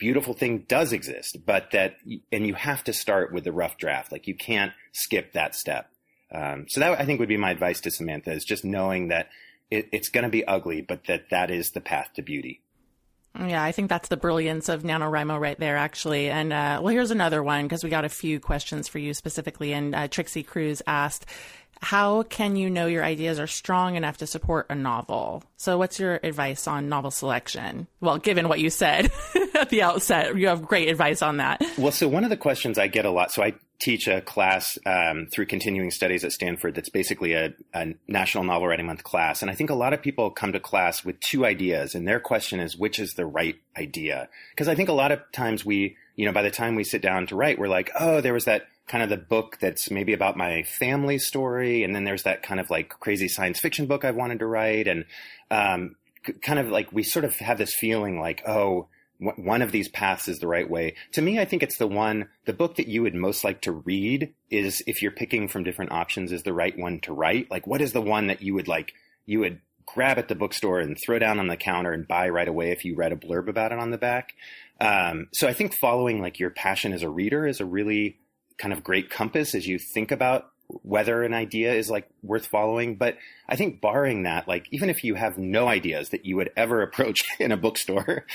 beautiful 0.00 0.34
thing 0.34 0.64
does 0.66 0.92
exist, 0.92 1.38
but 1.46 1.70
that, 1.70 1.96
and 2.32 2.46
you 2.46 2.54
have 2.54 2.82
to 2.84 2.92
start 2.92 3.32
with 3.32 3.44
the 3.44 3.52
rough 3.52 3.76
draft. 3.76 4.10
Like 4.10 4.26
you 4.26 4.34
can't 4.34 4.72
skip 4.92 5.34
that 5.34 5.54
step. 5.54 5.90
Um, 6.32 6.66
so 6.68 6.80
that 6.80 6.98
I 6.98 7.04
think 7.04 7.20
would 7.20 7.28
be 7.28 7.36
my 7.36 7.50
advice 7.50 7.80
to 7.82 7.90
Samantha 7.90 8.32
is 8.32 8.44
just 8.44 8.64
knowing 8.64 9.08
that 9.08 9.28
it, 9.70 9.88
it's 9.92 10.08
going 10.08 10.24
to 10.24 10.30
be 10.30 10.44
ugly, 10.44 10.80
but 10.80 11.04
that 11.06 11.30
that 11.30 11.50
is 11.50 11.70
the 11.70 11.80
path 11.80 12.10
to 12.14 12.22
beauty. 12.22 12.62
Yeah, 13.38 13.62
I 13.62 13.70
think 13.70 13.88
that's 13.88 14.08
the 14.08 14.16
brilliance 14.16 14.68
of 14.68 14.82
NaNoWriMo 14.82 15.38
right 15.38 15.58
there, 15.58 15.76
actually. 15.76 16.30
And 16.30 16.52
uh, 16.52 16.80
well, 16.82 16.92
here's 16.92 17.12
another 17.12 17.42
one 17.42 17.64
because 17.64 17.84
we 17.84 17.90
got 17.90 18.04
a 18.04 18.08
few 18.08 18.40
questions 18.40 18.88
for 18.88 18.98
you 18.98 19.14
specifically. 19.14 19.72
And 19.72 19.94
uh, 19.94 20.08
Trixie 20.08 20.42
Cruz 20.42 20.82
asked, 20.86 21.26
how 21.80 22.24
can 22.24 22.56
you 22.56 22.68
know 22.68 22.86
your 22.86 23.04
ideas 23.04 23.38
are 23.38 23.46
strong 23.46 23.94
enough 23.94 24.18
to 24.18 24.26
support 24.26 24.66
a 24.68 24.74
novel? 24.74 25.42
So, 25.56 25.78
what's 25.78 25.98
your 25.98 26.20
advice 26.22 26.68
on 26.68 26.88
novel 26.88 27.10
selection? 27.10 27.86
Well, 28.00 28.18
given 28.18 28.48
what 28.48 28.60
you 28.60 28.68
said 28.68 29.10
at 29.60 29.70
the 29.70 29.82
outset, 29.82 30.36
you 30.36 30.48
have 30.48 30.66
great 30.66 30.88
advice 30.88 31.22
on 31.22 31.38
that. 31.38 31.62
Well, 31.78 31.92
so 31.92 32.08
one 32.08 32.24
of 32.24 32.30
the 32.30 32.36
questions 32.36 32.78
I 32.78 32.88
get 32.88 33.04
a 33.04 33.10
lot, 33.10 33.32
so 33.32 33.42
I 33.42 33.54
teach 33.80 34.06
a 34.06 34.20
class 34.20 34.78
um, 34.84 35.26
through 35.32 35.46
continuing 35.46 35.90
studies 35.90 36.22
at 36.22 36.32
Stanford 36.32 36.74
that's 36.74 36.90
basically 36.90 37.32
a, 37.32 37.54
a, 37.72 37.94
National 38.06 38.44
Novel 38.44 38.68
Writing 38.68 38.86
Month 38.86 39.02
class. 39.02 39.40
And 39.40 39.50
I 39.50 39.54
think 39.54 39.70
a 39.70 39.74
lot 39.74 39.94
of 39.94 40.02
people 40.02 40.30
come 40.30 40.52
to 40.52 40.60
class 40.60 41.04
with 41.04 41.18
two 41.20 41.46
ideas, 41.46 41.94
and 41.94 42.06
their 42.06 42.20
question 42.20 42.60
is, 42.60 42.76
which 42.76 42.98
is 42.98 43.14
the 43.14 43.26
right 43.26 43.56
idea? 43.76 44.28
Because 44.50 44.68
I 44.68 44.74
think 44.74 44.88
a 44.88 44.94
lot 44.94 45.12
of 45.12 45.20
times 45.32 45.64
we, 45.64 45.96
you 46.16 46.26
know, 46.26 46.32
by 46.32 46.42
the 46.42 46.50
time 46.50 46.74
we 46.74 46.84
sit 46.84 47.02
down 47.02 47.26
to 47.28 47.36
write, 47.36 47.58
we're 47.58 47.68
like, 47.68 47.90
oh, 47.98 48.20
there 48.20 48.34
was 48.34 48.44
that 48.44 48.64
kind 48.86 49.02
of 49.02 49.08
the 49.08 49.16
book 49.16 49.56
that's 49.60 49.90
maybe 49.90 50.12
about 50.12 50.36
my 50.36 50.62
family 50.64 51.18
story, 51.18 51.82
and 51.82 51.94
then 51.94 52.04
there's 52.04 52.24
that 52.24 52.42
kind 52.42 52.60
of 52.60 52.68
like 52.70 52.90
crazy 53.00 53.28
science 53.28 53.58
fiction 53.58 53.86
book 53.86 54.04
I've 54.04 54.16
wanted 54.16 54.40
to 54.40 54.46
write, 54.46 54.88
and 54.88 55.06
um, 55.50 55.96
kind 56.42 56.58
of 56.58 56.68
like 56.68 56.92
we 56.92 57.02
sort 57.02 57.24
of 57.24 57.34
have 57.36 57.56
this 57.56 57.74
feeling 57.74 58.20
like, 58.20 58.42
oh, 58.46 58.88
one 59.20 59.60
of 59.60 59.70
these 59.70 59.88
paths 59.88 60.28
is 60.28 60.38
the 60.38 60.48
right 60.48 60.68
way. 60.68 60.94
To 61.12 61.22
me, 61.22 61.38
I 61.38 61.44
think 61.44 61.62
it's 61.62 61.76
the 61.76 61.86
one, 61.86 62.28
the 62.46 62.52
book 62.52 62.76
that 62.76 62.88
you 62.88 63.02
would 63.02 63.14
most 63.14 63.44
like 63.44 63.60
to 63.62 63.72
read 63.72 64.32
is 64.48 64.82
if 64.86 65.02
you're 65.02 65.10
picking 65.10 65.46
from 65.46 65.62
different 65.62 65.92
options, 65.92 66.32
is 66.32 66.42
the 66.42 66.54
right 66.54 66.76
one 66.76 67.00
to 67.00 67.12
write. 67.12 67.50
Like, 67.50 67.66
what 67.66 67.82
is 67.82 67.92
the 67.92 68.00
one 68.00 68.28
that 68.28 68.40
you 68.42 68.54
would 68.54 68.68
like, 68.68 68.94
you 69.26 69.40
would 69.40 69.60
grab 69.84 70.18
at 70.18 70.28
the 70.28 70.34
bookstore 70.34 70.80
and 70.80 70.96
throw 71.04 71.18
down 71.18 71.38
on 71.38 71.48
the 71.48 71.56
counter 71.56 71.92
and 71.92 72.08
buy 72.08 72.28
right 72.28 72.48
away 72.48 72.70
if 72.70 72.84
you 72.84 72.94
read 72.94 73.12
a 73.12 73.16
blurb 73.16 73.48
about 73.48 73.72
it 73.72 73.78
on 73.78 73.90
the 73.90 73.98
back. 73.98 74.34
Um, 74.80 75.28
so 75.32 75.46
I 75.46 75.52
think 75.52 75.74
following 75.74 76.22
like 76.22 76.38
your 76.38 76.50
passion 76.50 76.92
as 76.92 77.02
a 77.02 77.10
reader 77.10 77.46
is 77.46 77.60
a 77.60 77.66
really 77.66 78.18
kind 78.56 78.72
of 78.72 78.84
great 78.84 79.10
compass 79.10 79.54
as 79.54 79.66
you 79.66 79.78
think 79.78 80.10
about 80.10 80.50
whether 80.82 81.22
an 81.22 81.34
idea 81.34 81.72
is 81.74 81.90
like 81.90 82.08
worth 82.22 82.46
following. 82.46 82.96
But 82.96 83.16
I 83.48 83.56
think 83.56 83.80
barring 83.80 84.24
that, 84.24 84.48
like 84.48 84.66
even 84.70 84.90
if 84.90 85.04
you 85.04 85.14
have 85.14 85.38
no 85.38 85.68
ideas 85.68 86.10
that 86.10 86.24
you 86.24 86.36
would 86.36 86.50
ever 86.56 86.82
approach 86.82 87.24
in 87.40 87.52
a 87.52 87.56
bookstore, 87.56 88.26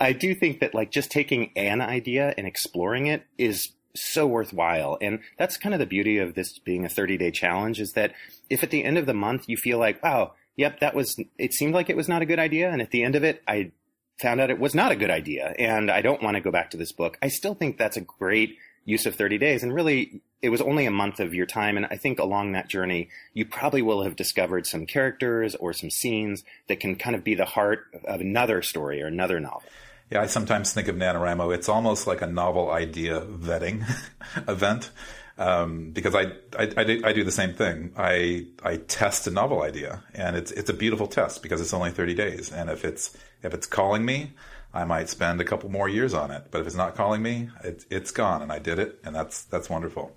I 0.00 0.12
do 0.12 0.34
think 0.34 0.60
that 0.60 0.74
like 0.74 0.90
just 0.90 1.10
taking 1.10 1.50
an 1.56 1.80
idea 1.80 2.34
and 2.36 2.46
exploring 2.46 3.06
it 3.06 3.24
is 3.36 3.72
so 3.94 4.26
worthwhile. 4.26 4.98
And 5.00 5.20
that's 5.38 5.56
kind 5.56 5.74
of 5.74 5.78
the 5.78 5.86
beauty 5.86 6.18
of 6.18 6.34
this 6.34 6.58
being 6.58 6.84
a 6.84 6.88
30 6.88 7.16
day 7.16 7.30
challenge 7.30 7.80
is 7.80 7.92
that 7.92 8.12
if 8.48 8.62
at 8.62 8.70
the 8.70 8.84
end 8.84 8.98
of 8.98 9.06
the 9.06 9.14
month 9.14 9.48
you 9.48 9.56
feel 9.56 9.78
like, 9.78 10.02
wow, 10.02 10.32
yep, 10.56 10.80
that 10.80 10.94
was, 10.94 11.20
it 11.38 11.52
seemed 11.52 11.74
like 11.74 11.90
it 11.90 11.96
was 11.96 12.08
not 12.08 12.22
a 12.22 12.26
good 12.26 12.38
idea. 12.38 12.70
And 12.70 12.80
at 12.80 12.90
the 12.90 13.02
end 13.02 13.16
of 13.16 13.24
it, 13.24 13.42
I 13.46 13.72
found 14.20 14.40
out 14.40 14.50
it 14.50 14.58
was 14.58 14.74
not 14.74 14.92
a 14.92 14.96
good 14.96 15.10
idea 15.10 15.54
and 15.58 15.90
I 15.90 16.02
don't 16.02 16.22
want 16.22 16.36
to 16.36 16.40
go 16.40 16.50
back 16.50 16.70
to 16.70 16.76
this 16.76 16.92
book. 16.92 17.18
I 17.22 17.28
still 17.28 17.54
think 17.54 17.78
that's 17.78 17.96
a 17.96 18.02
great 18.02 18.56
use 18.84 19.06
of 19.06 19.14
30 19.14 19.38
days. 19.38 19.62
And 19.62 19.72
really, 19.72 20.22
it 20.40 20.50
was 20.50 20.60
only 20.60 20.86
a 20.86 20.90
month 20.90 21.20
of 21.20 21.34
your 21.34 21.46
time. 21.46 21.76
And 21.76 21.86
I 21.86 21.96
think 21.96 22.18
along 22.18 22.52
that 22.52 22.68
journey, 22.68 23.08
you 23.34 23.44
probably 23.44 23.82
will 23.82 24.02
have 24.02 24.16
discovered 24.16 24.66
some 24.66 24.86
characters 24.86 25.54
or 25.56 25.72
some 25.72 25.90
scenes 25.90 26.44
that 26.68 26.80
can 26.80 26.96
kind 26.96 27.16
of 27.16 27.24
be 27.24 27.34
the 27.34 27.44
heart 27.44 27.86
of 28.04 28.20
another 28.20 28.62
story 28.62 29.02
or 29.02 29.06
another 29.06 29.40
novel. 29.40 29.64
Yeah, 30.10 30.22
I 30.22 30.26
sometimes 30.26 30.72
think 30.72 30.88
of 30.88 30.96
NaNoWriMo. 30.96 31.54
It's 31.54 31.68
almost 31.68 32.06
like 32.06 32.22
a 32.22 32.26
novel 32.26 32.70
idea 32.70 33.20
vetting 33.20 33.84
event. 34.48 34.90
Um, 35.36 35.92
because 35.92 36.16
I, 36.16 36.32
I, 36.58 36.68
I, 36.76 36.84
do, 36.84 37.00
I, 37.04 37.12
do, 37.12 37.22
the 37.22 37.30
same 37.30 37.54
thing. 37.54 37.92
I, 37.96 38.46
I 38.64 38.76
test 38.76 39.28
a 39.28 39.30
novel 39.30 39.62
idea 39.62 40.02
and 40.12 40.34
it's, 40.34 40.50
it's 40.50 40.68
a 40.68 40.74
beautiful 40.74 41.06
test 41.06 41.44
because 41.44 41.60
it's 41.60 41.72
only 41.72 41.92
30 41.92 42.14
days. 42.14 42.50
And 42.50 42.68
if 42.68 42.84
it's, 42.84 43.16
if 43.44 43.54
it's 43.54 43.64
calling 43.64 44.04
me, 44.04 44.32
I 44.74 44.84
might 44.84 45.08
spend 45.08 45.40
a 45.40 45.44
couple 45.44 45.70
more 45.70 45.88
years 45.88 46.12
on 46.12 46.32
it. 46.32 46.48
But 46.50 46.62
if 46.62 46.66
it's 46.66 46.74
not 46.74 46.96
calling 46.96 47.22
me, 47.22 47.50
it, 47.62 47.84
it's 47.88 48.10
gone 48.10 48.42
and 48.42 48.50
I 48.50 48.58
did 48.58 48.80
it. 48.80 48.98
And 49.04 49.14
that's, 49.14 49.44
that's 49.44 49.70
wonderful. 49.70 50.12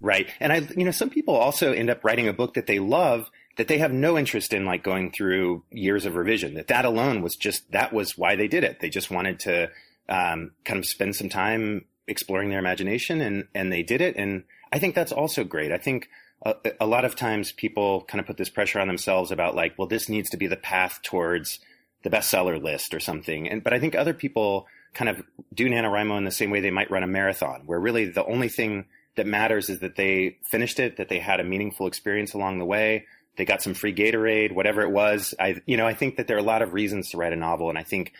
Right. 0.00 0.28
And 0.40 0.52
I, 0.52 0.66
you 0.76 0.84
know, 0.84 0.90
some 0.90 1.10
people 1.10 1.34
also 1.34 1.72
end 1.72 1.90
up 1.90 2.04
writing 2.04 2.26
a 2.26 2.32
book 2.32 2.54
that 2.54 2.66
they 2.66 2.78
love 2.78 3.30
that 3.56 3.68
they 3.68 3.78
have 3.78 3.92
no 3.92 4.16
interest 4.16 4.54
in 4.54 4.64
like 4.64 4.82
going 4.82 5.12
through 5.12 5.62
years 5.70 6.06
of 6.06 6.16
revision. 6.16 6.54
That 6.54 6.68
that 6.68 6.86
alone 6.86 7.20
was 7.20 7.36
just 7.36 7.70
that 7.72 7.92
was 7.92 8.16
why 8.16 8.36
they 8.36 8.48
did 8.48 8.64
it. 8.64 8.80
They 8.80 8.88
just 8.88 9.10
wanted 9.10 9.40
to 9.40 9.70
um, 10.08 10.52
kind 10.64 10.78
of 10.78 10.86
spend 10.86 11.16
some 11.16 11.28
time 11.28 11.84
exploring 12.06 12.48
their 12.48 12.58
imagination, 12.58 13.20
and 13.20 13.48
and 13.54 13.70
they 13.70 13.82
did 13.82 14.00
it. 14.00 14.16
And 14.16 14.44
I 14.72 14.78
think 14.78 14.94
that's 14.94 15.12
also 15.12 15.44
great. 15.44 15.72
I 15.72 15.78
think 15.78 16.08
a, 16.42 16.54
a 16.80 16.86
lot 16.86 17.04
of 17.04 17.16
times 17.16 17.52
people 17.52 18.02
kind 18.02 18.20
of 18.20 18.26
put 18.26 18.38
this 18.38 18.48
pressure 18.48 18.80
on 18.80 18.88
themselves 18.88 19.30
about 19.30 19.54
like, 19.54 19.76
well, 19.76 19.88
this 19.88 20.08
needs 20.08 20.30
to 20.30 20.38
be 20.38 20.46
the 20.46 20.56
path 20.56 21.00
towards 21.02 21.58
the 22.02 22.10
bestseller 22.10 22.62
list 22.62 22.94
or 22.94 23.00
something. 23.00 23.48
And 23.48 23.62
but 23.62 23.74
I 23.74 23.78
think 23.78 23.94
other 23.94 24.14
people 24.14 24.66
kind 24.94 25.08
of 25.08 25.22
do 25.52 25.68
NaNoWriMo 25.68 26.16
in 26.16 26.24
the 26.24 26.30
same 26.30 26.50
way 26.50 26.60
they 26.60 26.70
might 26.70 26.90
run 26.90 27.02
a 27.02 27.06
marathon, 27.06 27.62
where 27.66 27.78
really 27.78 28.06
the 28.06 28.24
only 28.24 28.48
thing 28.48 28.86
that 29.16 29.26
matters 29.26 29.68
is 29.68 29.80
that 29.80 29.96
they 29.96 30.38
finished 30.50 30.78
it, 30.78 30.96
that 30.96 31.08
they 31.08 31.18
had 31.18 31.40
a 31.40 31.44
meaningful 31.44 31.86
experience 31.86 32.34
along 32.34 32.58
the 32.58 32.64
way, 32.64 33.06
they 33.36 33.44
got 33.44 33.62
some 33.62 33.74
free 33.74 33.94
Gatorade, 33.94 34.52
whatever 34.52 34.82
it 34.82 34.90
was. 34.90 35.34
I, 35.38 35.60
you 35.66 35.76
know, 35.76 35.86
I 35.86 35.94
think 35.94 36.16
that 36.16 36.26
there 36.26 36.36
are 36.36 36.40
a 36.40 36.44
lot 36.44 36.62
of 36.62 36.74
reasons 36.74 37.10
to 37.10 37.16
write 37.16 37.32
a 37.32 37.36
novel, 37.36 37.68
and 37.68 37.78
I 37.78 37.82
think 37.82 38.12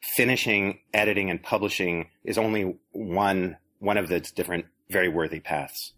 finishing, 0.00 0.78
editing, 0.92 1.30
and 1.30 1.42
publishing 1.42 2.10
is 2.24 2.38
only 2.38 2.78
one 2.92 3.56
one 3.80 3.98
of 3.98 4.08
the 4.08 4.20
different 4.20 4.66
very 4.90 5.08
worthy 5.08 5.40
paths. 5.40 5.92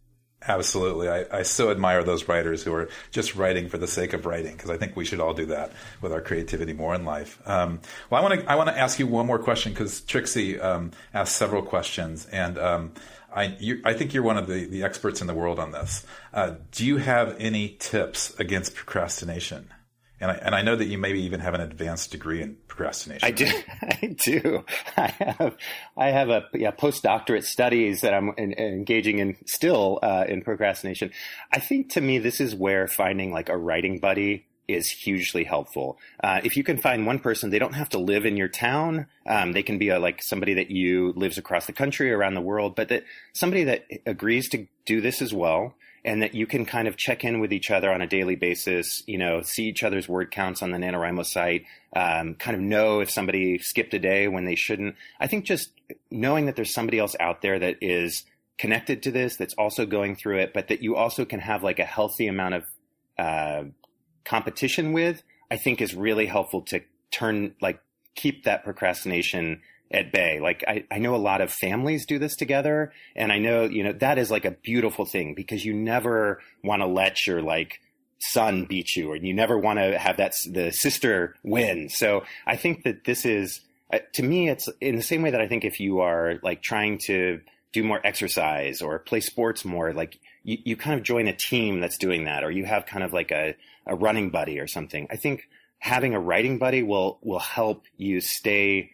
Absolutely. 0.48 1.08
I, 1.08 1.24
I 1.38 1.42
so 1.42 1.70
admire 1.70 2.04
those 2.04 2.28
writers 2.28 2.62
who 2.62 2.72
are 2.74 2.88
just 3.10 3.36
writing 3.36 3.68
for 3.68 3.78
the 3.78 3.86
sake 3.86 4.12
of 4.12 4.26
writing 4.26 4.52
because 4.52 4.70
I 4.70 4.76
think 4.76 4.94
we 4.94 5.04
should 5.04 5.18
all 5.18 5.34
do 5.34 5.46
that 5.46 5.72
with 6.02 6.12
our 6.12 6.20
creativity 6.20 6.72
more 6.72 6.94
in 6.94 7.04
life. 7.04 7.40
Um, 7.46 7.80
well, 8.10 8.22
I 8.22 8.28
want 8.28 8.40
to 8.40 8.50
I 8.50 8.54
want 8.54 8.68
to 8.68 8.78
ask 8.78 8.98
you 8.98 9.06
one 9.06 9.26
more 9.26 9.38
question 9.38 9.72
because 9.72 10.00
Trixie 10.02 10.60
um, 10.60 10.92
asked 11.14 11.36
several 11.36 11.62
questions, 11.62 12.26
and 12.26 12.58
um, 12.58 12.92
I, 13.36 13.54
you, 13.60 13.82
I 13.84 13.92
think 13.92 14.14
you're 14.14 14.22
one 14.22 14.38
of 14.38 14.46
the, 14.46 14.64
the 14.64 14.82
experts 14.82 15.20
in 15.20 15.26
the 15.26 15.34
world 15.34 15.58
on 15.58 15.70
this. 15.70 16.06
Uh, 16.32 16.54
do 16.72 16.86
you 16.86 16.96
have 16.96 17.36
any 17.38 17.76
tips 17.78 18.34
against 18.40 18.74
procrastination? 18.74 19.70
And 20.18 20.30
I, 20.30 20.34
and 20.36 20.54
I 20.54 20.62
know 20.62 20.74
that 20.74 20.86
you 20.86 20.96
maybe 20.96 21.20
even 21.24 21.40
have 21.40 21.52
an 21.52 21.60
advanced 21.60 22.10
degree 22.10 22.40
in 22.40 22.56
procrastination. 22.66 23.26
I 23.26 23.30
do. 23.30 23.44
I 23.82 24.16
do. 24.24 24.64
I 24.96 25.06
have. 25.08 25.56
I 25.98 26.06
have 26.06 26.30
a 26.30 26.44
yeah, 26.54 26.70
postdoctorate 26.70 27.44
studies 27.44 28.00
that 28.00 28.14
I'm 28.14 28.32
in, 28.38 28.54
engaging 28.54 29.18
in 29.18 29.36
still 29.44 29.98
uh, 30.02 30.24
in 30.26 30.40
procrastination. 30.40 31.10
I 31.52 31.60
think 31.60 31.92
to 31.92 32.00
me 32.00 32.16
this 32.16 32.40
is 32.40 32.54
where 32.54 32.88
finding 32.88 33.30
like 33.30 33.50
a 33.50 33.56
writing 33.58 33.98
buddy 33.98 34.46
is 34.68 34.90
hugely 34.90 35.44
helpful. 35.44 35.98
Uh, 36.22 36.40
if 36.44 36.56
you 36.56 36.64
can 36.64 36.76
find 36.76 37.06
one 37.06 37.18
person, 37.18 37.50
they 37.50 37.58
don't 37.58 37.74
have 37.74 37.88
to 37.90 37.98
live 37.98 38.26
in 38.26 38.36
your 38.36 38.48
town. 38.48 39.06
Um, 39.26 39.52
they 39.52 39.62
can 39.62 39.78
be 39.78 39.90
a, 39.90 39.98
like 39.98 40.22
somebody 40.22 40.54
that 40.54 40.70
you 40.70 41.12
lives 41.16 41.38
across 41.38 41.66
the 41.66 41.72
country, 41.72 42.10
around 42.10 42.34
the 42.34 42.40
world, 42.40 42.74
but 42.74 42.88
that 42.88 43.04
somebody 43.32 43.64
that 43.64 43.86
agrees 44.06 44.48
to 44.50 44.66
do 44.84 45.00
this 45.00 45.22
as 45.22 45.32
well, 45.32 45.74
and 46.04 46.22
that 46.22 46.34
you 46.34 46.46
can 46.46 46.64
kind 46.64 46.88
of 46.88 46.96
check 46.96 47.24
in 47.24 47.40
with 47.40 47.52
each 47.52 47.70
other 47.70 47.92
on 47.92 48.00
a 48.00 48.06
daily 48.06 48.36
basis. 48.36 49.02
You 49.06 49.18
know, 49.18 49.42
see 49.42 49.64
each 49.64 49.82
other's 49.82 50.08
word 50.08 50.30
counts 50.30 50.62
on 50.62 50.70
the 50.70 50.78
NaNoWriMo 50.78 51.24
site. 51.24 51.64
Um, 51.94 52.34
kind 52.34 52.56
of 52.56 52.62
know 52.62 53.00
if 53.00 53.10
somebody 53.10 53.58
skipped 53.58 53.94
a 53.94 53.98
day 53.98 54.28
when 54.28 54.44
they 54.44 54.54
shouldn't. 54.54 54.96
I 55.20 55.26
think 55.26 55.44
just 55.44 55.70
knowing 56.10 56.46
that 56.46 56.56
there's 56.56 56.74
somebody 56.74 56.98
else 56.98 57.16
out 57.20 57.42
there 57.42 57.58
that 57.58 57.76
is 57.80 58.24
connected 58.58 59.02
to 59.02 59.10
this, 59.10 59.36
that's 59.36 59.54
also 59.54 59.86
going 59.86 60.16
through 60.16 60.38
it, 60.38 60.52
but 60.54 60.68
that 60.68 60.82
you 60.82 60.96
also 60.96 61.24
can 61.24 61.40
have 61.40 61.62
like 61.62 61.78
a 61.78 61.84
healthy 61.84 62.26
amount 62.26 62.54
of 62.54 62.64
uh, 63.18 63.64
competition 64.26 64.92
with, 64.92 65.22
I 65.50 65.56
think 65.56 65.80
is 65.80 65.94
really 65.94 66.26
helpful 66.26 66.60
to 66.64 66.82
turn, 67.10 67.54
like, 67.62 67.80
keep 68.14 68.44
that 68.44 68.64
procrastination 68.64 69.62
at 69.90 70.12
bay. 70.12 70.40
Like, 70.40 70.64
I, 70.66 70.84
I 70.90 70.98
know 70.98 71.14
a 71.14 71.16
lot 71.16 71.40
of 71.40 71.52
families 71.52 72.04
do 72.04 72.18
this 72.18 72.36
together. 72.36 72.92
And 73.14 73.32
I 73.32 73.38
know, 73.38 73.64
you 73.64 73.84
know, 73.84 73.92
that 73.92 74.18
is 74.18 74.30
like 74.30 74.44
a 74.44 74.50
beautiful 74.50 75.06
thing 75.06 75.34
because 75.34 75.64
you 75.64 75.72
never 75.72 76.40
want 76.62 76.82
to 76.82 76.86
let 76.86 77.26
your, 77.26 77.40
like, 77.40 77.80
son 78.18 78.64
beat 78.64 78.96
you 78.96 79.10
or 79.10 79.16
you 79.16 79.34
never 79.34 79.58
want 79.58 79.78
to 79.78 79.98
have 79.98 80.16
that, 80.16 80.34
the 80.50 80.70
sister 80.72 81.36
win. 81.44 81.88
So 81.88 82.24
I 82.46 82.56
think 82.56 82.82
that 82.84 83.04
this 83.04 83.24
is, 83.24 83.60
uh, 83.92 83.98
to 84.14 84.22
me, 84.22 84.48
it's 84.48 84.68
in 84.80 84.96
the 84.96 85.02
same 85.02 85.22
way 85.22 85.30
that 85.30 85.40
I 85.40 85.46
think 85.46 85.64
if 85.64 85.78
you 85.78 86.00
are 86.00 86.40
like 86.42 86.62
trying 86.62 86.98
to 87.06 87.40
do 87.72 87.84
more 87.84 88.00
exercise 88.04 88.80
or 88.80 88.98
play 88.98 89.20
sports 89.20 89.64
more, 89.64 89.92
like 89.92 90.18
you, 90.42 90.56
you 90.64 90.76
kind 90.76 90.98
of 90.98 91.04
join 91.04 91.28
a 91.28 91.36
team 91.36 91.80
that's 91.80 91.98
doing 91.98 92.24
that, 92.24 92.42
or 92.42 92.50
you 92.50 92.64
have 92.64 92.86
kind 92.86 93.04
of 93.04 93.12
like 93.12 93.30
a, 93.30 93.54
a 93.86 93.94
running 93.94 94.30
buddy 94.30 94.58
or 94.58 94.66
something. 94.66 95.06
I 95.10 95.16
think 95.16 95.48
having 95.78 96.14
a 96.14 96.20
writing 96.20 96.58
buddy 96.58 96.82
will 96.82 97.18
will 97.22 97.38
help 97.38 97.84
you 97.96 98.20
stay 98.20 98.90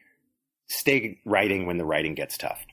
stay 0.67 1.21
writing 1.25 1.67
when 1.67 1.79
the 1.79 1.85
writing 1.85 2.15
gets 2.15 2.37
tough. 2.37 2.65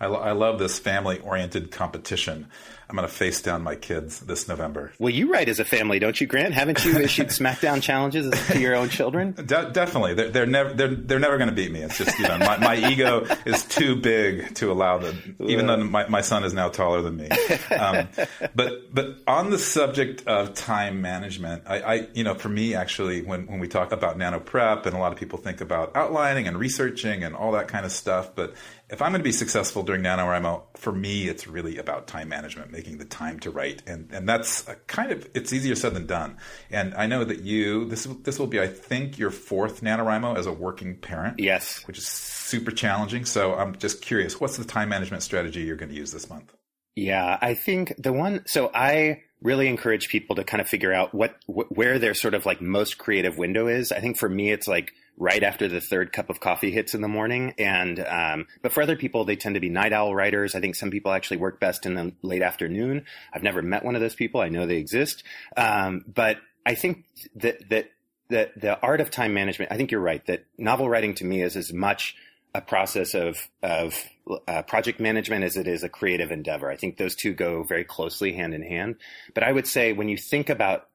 I, 0.00 0.06
lo- 0.06 0.20
I 0.20 0.32
love 0.32 0.58
this 0.58 0.78
family 0.78 1.20
oriented 1.20 1.70
competition. 1.70 2.48
I'm 2.88 2.96
going 2.96 3.08
to 3.08 3.14
face 3.14 3.40
down 3.40 3.62
my 3.62 3.76
kids 3.76 4.20
this 4.20 4.46
November. 4.48 4.92
Well, 4.98 5.12
you 5.12 5.32
write 5.32 5.48
as 5.48 5.58
a 5.58 5.64
family, 5.64 5.98
don't 5.98 6.20
you, 6.20 6.26
Grant? 6.26 6.54
Haven't 6.54 6.84
you 6.84 6.98
issued 6.98 7.28
SmackDown 7.28 7.82
challenges 7.82 8.30
to 8.48 8.60
your 8.60 8.74
own 8.74 8.88
children? 8.88 9.32
De- 9.46 9.70
definitely, 9.70 10.14
they're, 10.14 10.30
they're, 10.30 10.46
never 10.46 10.72
they're, 10.72 10.94
they're 10.94 11.18
never 11.18 11.38
going 11.38 11.48
to 11.48 11.54
beat 11.54 11.72
me. 11.72 11.80
It's 11.80 11.98
just 11.98 12.18
you 12.18 12.28
know 12.28 12.38
my, 12.38 12.58
my 12.58 12.90
ego 12.90 13.26
is 13.46 13.64
too 13.64 13.96
big 13.96 14.54
to 14.56 14.70
allow 14.70 14.98
them. 14.98 15.36
Even 15.40 15.66
though 15.66 15.78
my, 15.78 16.08
my 16.08 16.20
son 16.20 16.44
is 16.44 16.52
now 16.52 16.68
taller 16.68 17.02
than 17.02 17.16
me. 17.16 17.28
Um, 17.76 18.08
but 18.54 18.94
but 18.94 19.16
on 19.26 19.50
the 19.50 19.58
subject 19.58 20.26
of 20.26 20.54
time 20.54 21.00
management, 21.00 21.64
I, 21.66 21.80
I 21.80 22.08
you 22.14 22.24
know 22.24 22.34
for 22.34 22.48
me 22.48 22.74
actually 22.74 23.22
when 23.22 23.46
when 23.46 23.60
we 23.60 23.68
talk 23.68 23.92
about 23.92 24.18
nano 24.18 24.40
prep 24.40 24.86
and 24.86 24.94
a 24.94 24.98
lot 24.98 25.12
of 25.12 25.18
people 25.18 25.38
think 25.38 25.60
about 25.60 25.96
outlining 25.96 26.46
and 26.46 26.58
researching 26.58 27.24
and 27.24 27.34
all 27.34 27.52
that 27.52 27.68
kind 27.68 27.86
of 27.86 27.92
stuff, 27.92 28.34
but 28.34 28.54
if 28.90 29.00
I'm 29.00 29.10
going 29.10 29.20
to 29.20 29.24
be 29.24 29.32
successful 29.32 29.82
during 29.82 30.02
NaNoWriMo, 30.02 30.62
for 30.84 30.92
me, 30.92 31.26
it's 31.28 31.48
really 31.48 31.78
about 31.78 32.06
time 32.06 32.28
management, 32.28 32.70
making 32.70 32.98
the 32.98 33.04
time 33.04 33.40
to 33.40 33.50
write. 33.50 33.82
And, 33.86 34.10
and 34.12 34.28
that's 34.28 34.62
kind 34.86 35.10
of, 35.10 35.28
it's 35.34 35.52
easier 35.52 35.74
said 35.74 35.94
than 35.94 36.06
done. 36.06 36.36
And 36.70 36.94
I 36.94 37.06
know 37.06 37.24
that 37.24 37.40
you, 37.40 37.86
this, 37.86 38.04
this 38.22 38.38
will 38.38 38.46
be, 38.46 38.60
I 38.60 38.68
think, 38.68 39.18
your 39.18 39.30
fourth 39.30 39.80
NaNoWriMo 39.80 40.36
as 40.36 40.46
a 40.46 40.52
working 40.52 40.96
parent. 40.96 41.40
Yes. 41.40 41.82
Which 41.86 41.98
is 41.98 42.06
super 42.06 42.70
challenging. 42.70 43.24
So 43.24 43.54
I'm 43.54 43.76
just 43.76 44.02
curious, 44.02 44.38
what's 44.38 44.58
the 44.58 44.64
time 44.64 44.90
management 44.90 45.22
strategy 45.22 45.62
you're 45.62 45.76
going 45.76 45.88
to 45.90 45.96
use 45.96 46.12
this 46.12 46.28
month? 46.28 46.54
Yeah, 46.94 47.38
I 47.40 47.54
think 47.54 47.94
the 47.98 48.12
one, 48.12 48.44
so 48.46 48.70
I 48.72 49.22
really 49.40 49.66
encourage 49.66 50.08
people 50.08 50.36
to 50.36 50.44
kind 50.44 50.60
of 50.60 50.68
figure 50.68 50.92
out 50.92 51.12
what, 51.14 51.34
wh- 51.46 51.72
where 51.72 51.98
their 51.98 52.14
sort 52.14 52.34
of 52.34 52.46
like 52.46 52.60
most 52.60 52.98
creative 52.98 53.36
window 53.36 53.66
is. 53.66 53.90
I 53.90 54.00
think 54.00 54.18
for 54.18 54.28
me, 54.28 54.52
it's 54.52 54.68
like, 54.68 54.92
right 55.16 55.42
after 55.42 55.68
the 55.68 55.80
third 55.80 56.12
cup 56.12 56.28
of 56.28 56.40
coffee 56.40 56.70
hits 56.70 56.94
in 56.94 57.00
the 57.00 57.08
morning. 57.08 57.54
And, 57.58 58.00
um, 58.00 58.46
but 58.62 58.72
for 58.72 58.82
other 58.82 58.96
people, 58.96 59.24
they 59.24 59.36
tend 59.36 59.54
to 59.54 59.60
be 59.60 59.68
night 59.68 59.92
owl 59.92 60.14
writers. 60.14 60.54
I 60.54 60.60
think 60.60 60.74
some 60.74 60.90
people 60.90 61.12
actually 61.12 61.36
work 61.36 61.60
best 61.60 61.86
in 61.86 61.94
the 61.94 62.12
late 62.22 62.42
afternoon. 62.42 63.04
I've 63.32 63.42
never 63.42 63.62
met 63.62 63.84
one 63.84 63.94
of 63.94 64.00
those 64.00 64.14
people. 64.14 64.40
I 64.40 64.48
know 64.48 64.66
they 64.66 64.76
exist. 64.76 65.22
Um, 65.56 66.04
but 66.06 66.38
I 66.66 66.74
think 66.74 67.04
that, 67.36 67.68
that, 67.70 67.90
that 68.30 68.60
the 68.60 68.80
art 68.80 69.00
of 69.00 69.10
time 69.10 69.34
management, 69.34 69.70
I 69.70 69.76
think 69.76 69.92
you're 69.92 70.00
right 70.00 70.24
that 70.26 70.46
novel 70.58 70.88
writing 70.88 71.14
to 71.16 71.24
me 71.24 71.42
is 71.42 71.56
as 71.56 71.72
much 71.72 72.16
a 72.54 72.60
process 72.60 73.14
of, 73.14 73.36
of 73.62 74.00
uh, 74.48 74.62
project 74.62 75.00
management 75.00 75.44
as 75.44 75.56
it 75.56 75.66
is 75.66 75.82
a 75.82 75.88
creative 75.88 76.30
endeavor. 76.30 76.70
I 76.70 76.76
think 76.76 76.96
those 76.96 77.14
two 77.14 77.34
go 77.34 77.64
very 77.64 77.84
closely 77.84 78.32
hand 78.32 78.54
in 78.54 78.62
hand. 78.62 78.96
But 79.34 79.42
I 79.42 79.52
would 79.52 79.66
say 79.66 79.92
when 79.92 80.08
you 80.08 80.16
think 80.16 80.48
about 80.48 80.88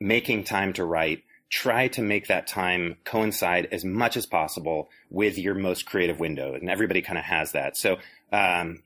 making 0.00 0.44
time 0.44 0.74
to 0.74 0.84
write, 0.84 1.24
try 1.50 1.88
to 1.88 2.02
make 2.02 2.26
that 2.28 2.46
time 2.46 2.96
coincide 3.04 3.68
as 3.72 3.84
much 3.84 4.16
as 4.16 4.26
possible 4.26 4.90
with 5.10 5.38
your 5.38 5.54
most 5.54 5.86
creative 5.86 6.20
window. 6.20 6.54
And 6.54 6.68
everybody 6.68 7.02
kind 7.02 7.18
of 7.18 7.24
has 7.24 7.52
that. 7.52 7.76
So, 7.76 7.96
um, 8.32 8.82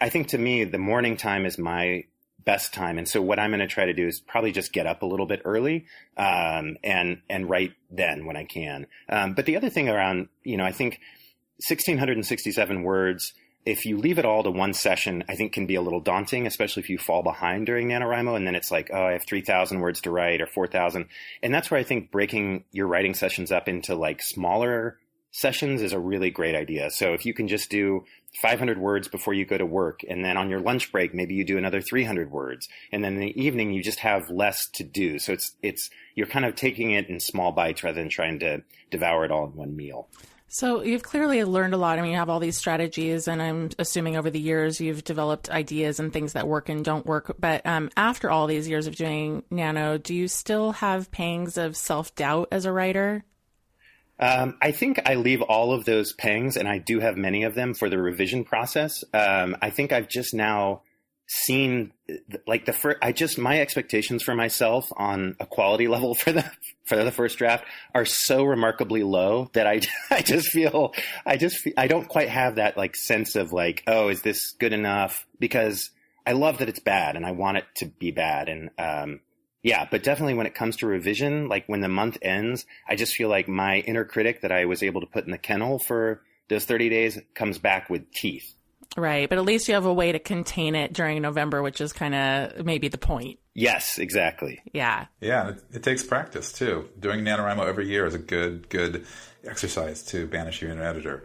I 0.00 0.08
think 0.08 0.28
to 0.28 0.38
me, 0.38 0.64
the 0.64 0.78
morning 0.78 1.16
time 1.16 1.46
is 1.46 1.58
my 1.58 2.04
best 2.44 2.72
time. 2.72 2.96
And 2.96 3.08
so 3.08 3.20
what 3.20 3.38
I'm 3.38 3.50
going 3.50 3.60
to 3.60 3.66
try 3.66 3.86
to 3.86 3.92
do 3.92 4.06
is 4.06 4.20
probably 4.20 4.52
just 4.52 4.72
get 4.72 4.86
up 4.86 5.02
a 5.02 5.06
little 5.06 5.26
bit 5.26 5.42
early, 5.44 5.86
um, 6.16 6.76
and, 6.82 7.20
and 7.28 7.50
write 7.50 7.72
then 7.90 8.24
when 8.24 8.36
I 8.36 8.44
can. 8.44 8.86
Um, 9.08 9.34
but 9.34 9.46
the 9.46 9.56
other 9.56 9.68
thing 9.68 9.88
around, 9.88 10.28
you 10.44 10.56
know, 10.56 10.64
I 10.64 10.72
think 10.72 11.00
1667 11.58 12.82
words, 12.82 13.32
if 13.66 13.84
you 13.84 13.98
leave 13.98 14.18
it 14.18 14.24
all 14.24 14.44
to 14.44 14.50
one 14.50 14.72
session, 14.72 15.24
I 15.28 15.34
think 15.34 15.52
can 15.52 15.66
be 15.66 15.74
a 15.74 15.82
little 15.82 16.00
daunting, 16.00 16.46
especially 16.46 16.84
if 16.84 16.88
you 16.88 16.98
fall 16.98 17.22
behind 17.22 17.66
during 17.66 17.88
NaNoWriMo 17.88 18.36
and 18.36 18.46
then 18.46 18.54
it's 18.54 18.70
like, 18.70 18.90
oh, 18.94 19.06
I 19.06 19.12
have 19.12 19.26
3,000 19.26 19.80
words 19.80 20.00
to 20.02 20.10
write 20.12 20.40
or 20.40 20.46
4,000. 20.46 21.06
And 21.42 21.52
that's 21.52 21.70
where 21.70 21.80
I 21.80 21.82
think 21.82 22.12
breaking 22.12 22.64
your 22.70 22.86
writing 22.86 23.12
sessions 23.12 23.50
up 23.50 23.68
into 23.68 23.96
like 23.96 24.22
smaller 24.22 24.98
sessions 25.32 25.82
is 25.82 25.92
a 25.92 25.98
really 25.98 26.30
great 26.30 26.54
idea. 26.54 26.90
So 26.90 27.12
if 27.12 27.26
you 27.26 27.34
can 27.34 27.48
just 27.48 27.68
do 27.68 28.04
500 28.40 28.78
words 28.78 29.08
before 29.08 29.34
you 29.34 29.44
go 29.44 29.58
to 29.58 29.66
work, 29.66 30.00
and 30.08 30.24
then 30.24 30.36
on 30.36 30.48
your 30.48 30.60
lunch 30.60 30.92
break, 30.92 31.12
maybe 31.12 31.34
you 31.34 31.44
do 31.44 31.58
another 31.58 31.80
300 31.80 32.30
words, 32.30 32.68
and 32.92 33.04
then 33.04 33.14
in 33.14 33.20
the 33.20 33.42
evening 33.42 33.72
you 33.72 33.82
just 33.82 33.98
have 33.98 34.30
less 34.30 34.66
to 34.74 34.84
do. 34.84 35.18
So 35.18 35.32
it's 35.32 35.52
it's 35.62 35.90
you're 36.14 36.26
kind 36.26 36.46
of 36.46 36.54
taking 36.54 36.92
it 36.92 37.08
in 37.08 37.20
small 37.20 37.52
bites 37.52 37.82
rather 37.82 38.00
than 38.00 38.08
trying 38.08 38.38
to 38.40 38.62
devour 38.90 39.24
it 39.24 39.30
all 39.30 39.44
in 39.44 39.56
one 39.56 39.76
meal. 39.76 40.08
So 40.48 40.82
you've 40.82 41.02
clearly 41.02 41.42
learned 41.44 41.74
a 41.74 41.76
lot. 41.76 41.98
I 41.98 42.02
mean, 42.02 42.12
you 42.12 42.16
have 42.16 42.30
all 42.30 42.38
these 42.38 42.56
strategies, 42.56 43.26
and 43.26 43.42
I'm 43.42 43.70
assuming 43.78 44.16
over 44.16 44.30
the 44.30 44.38
years 44.38 44.80
you've 44.80 45.02
developed 45.02 45.50
ideas 45.50 45.98
and 45.98 46.12
things 46.12 46.34
that 46.34 46.46
work 46.46 46.68
and 46.68 46.84
don't 46.84 47.04
work. 47.04 47.34
But 47.38 47.66
um, 47.66 47.90
after 47.96 48.30
all 48.30 48.46
these 48.46 48.68
years 48.68 48.86
of 48.86 48.94
doing 48.94 49.42
Nano, 49.50 49.98
do 49.98 50.14
you 50.14 50.28
still 50.28 50.72
have 50.72 51.10
pangs 51.10 51.56
of 51.56 51.76
self 51.76 52.14
doubt 52.14 52.48
as 52.52 52.64
a 52.64 52.72
writer? 52.72 53.24
Um, 54.18 54.56
I 54.62 54.70
think 54.70 55.00
I 55.04 55.16
leave 55.16 55.42
all 55.42 55.72
of 55.72 55.84
those 55.84 56.12
pangs, 56.12 56.56
and 56.56 56.68
I 56.68 56.78
do 56.78 57.00
have 57.00 57.16
many 57.16 57.42
of 57.42 57.54
them 57.54 57.74
for 57.74 57.90
the 57.90 57.98
revision 57.98 58.44
process. 58.44 59.04
Um, 59.12 59.56
I 59.60 59.70
think 59.70 59.92
I've 59.92 60.08
just 60.08 60.32
now 60.32 60.82
seen 61.26 61.92
like 62.46 62.66
the 62.66 62.72
first 62.72 62.98
i 63.02 63.10
just 63.10 63.36
my 63.36 63.60
expectations 63.60 64.22
for 64.22 64.34
myself 64.34 64.92
on 64.96 65.34
a 65.40 65.46
quality 65.46 65.88
level 65.96 66.14
for 66.14 66.30
the 66.30 66.44
for 66.84 67.02
the 67.02 67.10
first 67.10 67.38
draft 67.38 67.64
are 67.94 68.04
so 68.04 68.44
remarkably 68.44 69.02
low 69.02 69.50
that 69.52 69.66
i 69.66 69.80
i 70.10 70.22
just 70.22 70.48
feel 70.48 70.94
i 71.24 71.36
just 71.36 71.58
feel, 71.58 71.72
i 71.76 71.88
don't 71.88 72.08
quite 72.08 72.28
have 72.28 72.56
that 72.56 72.76
like 72.76 72.94
sense 72.94 73.34
of 73.34 73.52
like 73.52 73.82
oh 73.86 74.08
is 74.08 74.22
this 74.22 74.52
good 74.52 74.72
enough? 74.72 75.26
Because 75.38 75.90
i 76.24 76.32
love 76.32 76.58
that 76.58 76.68
it's 76.68 76.80
bad 76.80 77.16
and 77.16 77.26
i 77.26 77.32
want 77.32 77.56
it 77.56 77.64
to 77.74 77.86
be 77.86 78.12
bad 78.12 78.48
and 78.48 78.70
um 78.78 79.20
yeah 79.62 79.86
but 79.90 80.04
definitely 80.04 80.34
when 80.34 80.46
it 80.46 80.54
comes 80.54 80.76
to 80.76 80.86
revision 80.86 81.48
like 81.48 81.66
when 81.66 81.80
the 81.80 81.88
month 81.88 82.18
ends 82.22 82.66
i 82.88 82.94
just 82.94 83.14
feel 83.14 83.28
like 83.28 83.48
my 83.48 83.78
inner 83.80 84.04
critic 84.04 84.42
that 84.42 84.52
i 84.52 84.64
was 84.64 84.82
able 84.82 85.00
to 85.00 85.08
put 85.08 85.24
in 85.24 85.32
the 85.32 85.38
kennel 85.38 85.78
for 85.80 86.22
those 86.48 86.64
30 86.64 86.88
days 86.88 87.18
comes 87.34 87.58
back 87.58 87.90
with 87.90 88.12
teeth 88.12 88.55
Right, 88.96 89.28
but 89.28 89.38
at 89.38 89.44
least 89.44 89.68
you 89.68 89.74
have 89.74 89.84
a 89.84 89.92
way 89.92 90.12
to 90.12 90.18
contain 90.18 90.74
it 90.74 90.92
during 90.92 91.20
November, 91.20 91.62
which 91.62 91.80
is 91.80 91.92
kind 91.92 92.14
of 92.14 92.64
maybe 92.64 92.88
the 92.88 92.98
point. 92.98 93.38
Yes, 93.54 93.98
exactly. 93.98 94.60
Yeah. 94.72 95.06
Yeah, 95.20 95.50
it, 95.50 95.64
it, 95.72 95.82
takes 95.82 96.02
practice 96.02 96.52
too. 96.52 96.88
Doing 96.98 97.20
NaNoWriMo 97.20 97.66
every 97.66 97.88
year 97.88 98.06
is 98.06 98.14
a 98.14 98.18
good, 98.18 98.68
good 98.68 99.06
exercise 99.46 100.02
to 100.06 100.26
banish 100.26 100.60
your 100.60 100.70
inner 100.70 100.82
editor. 100.82 101.24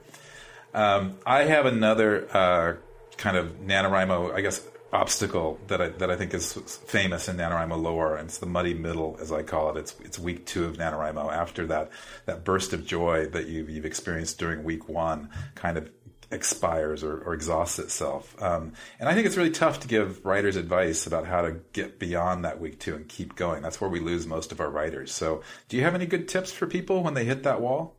Um, 0.74 1.18
I 1.26 1.44
have 1.44 1.66
another 1.66 2.28
uh, 2.36 2.76
kind 3.18 3.38
of 3.38 3.60
NaNoWriMo, 3.62 4.34
I 4.34 4.42
guess, 4.42 4.66
obstacle 4.94 5.60
that 5.68 5.82
I, 5.82 5.90
that 5.90 6.12
I 6.12 6.16
think 6.16 6.34
is 6.34 6.54
famous 6.54 7.28
in 7.28 7.38
NaNoWriMo 7.38 7.82
lore, 7.82 8.18
and 8.18 8.28
it's 8.28 8.40
the 8.40 8.46
muddy 8.46 8.74
middle, 8.74 9.18
as 9.22 9.32
I 9.32 9.44
call 9.44 9.70
it. 9.72 9.78
It's 9.78 9.96
it's 10.04 10.20
week 10.20 10.46
two 10.46 10.66
of 10.66 10.78
NaNoWriMo. 10.78 11.32
After 11.32 11.68
that 11.68 11.92
that 12.26 12.44
burst 12.44 12.74
of 12.74 12.86
joy 12.86 13.28
that 13.28 13.48
you've, 13.48 13.70
you've 13.70 13.86
experienced 13.86 14.38
during 14.40 14.64
week 14.64 14.90
one, 14.90 15.30
kind 15.56 15.78
of 15.78 15.90
expires 16.32 17.04
or, 17.04 17.22
or 17.22 17.34
exhausts 17.34 17.80
itself. 17.80 18.42
Um, 18.42 18.74
and 19.00 19.10
I 19.10 19.14
think 19.14 19.26
it's 19.28 19.38
really 19.38 19.52
tough 19.52 19.82
to 19.82 19.88
give 19.88 20.26
writers 20.26 20.56
advice 20.56 21.06
about 21.06 21.26
how 21.26 21.42
to 21.42 21.58
get 21.74 22.00
beyond 22.00 22.46
that 22.46 22.60
week 22.60 22.80
two 22.80 22.96
and 22.96 23.08
keep 23.08 23.36
going. 23.36 23.62
That's 23.62 23.82
where 23.82 23.90
we 23.90 24.00
lose 24.00 24.26
most 24.26 24.52
of 24.52 24.60
our 24.60 24.70
writers. 24.70 25.14
So, 25.14 25.44
do 25.70 25.78
you 25.78 25.84
have 25.84 25.96
any 25.96 26.06
good 26.06 26.28
tips 26.28 26.52
for 26.52 26.68
people 26.68 27.04
when 27.04 27.14
they 27.14 27.26
hit 27.26 27.44
that 27.44 27.62
wall? 27.62 27.96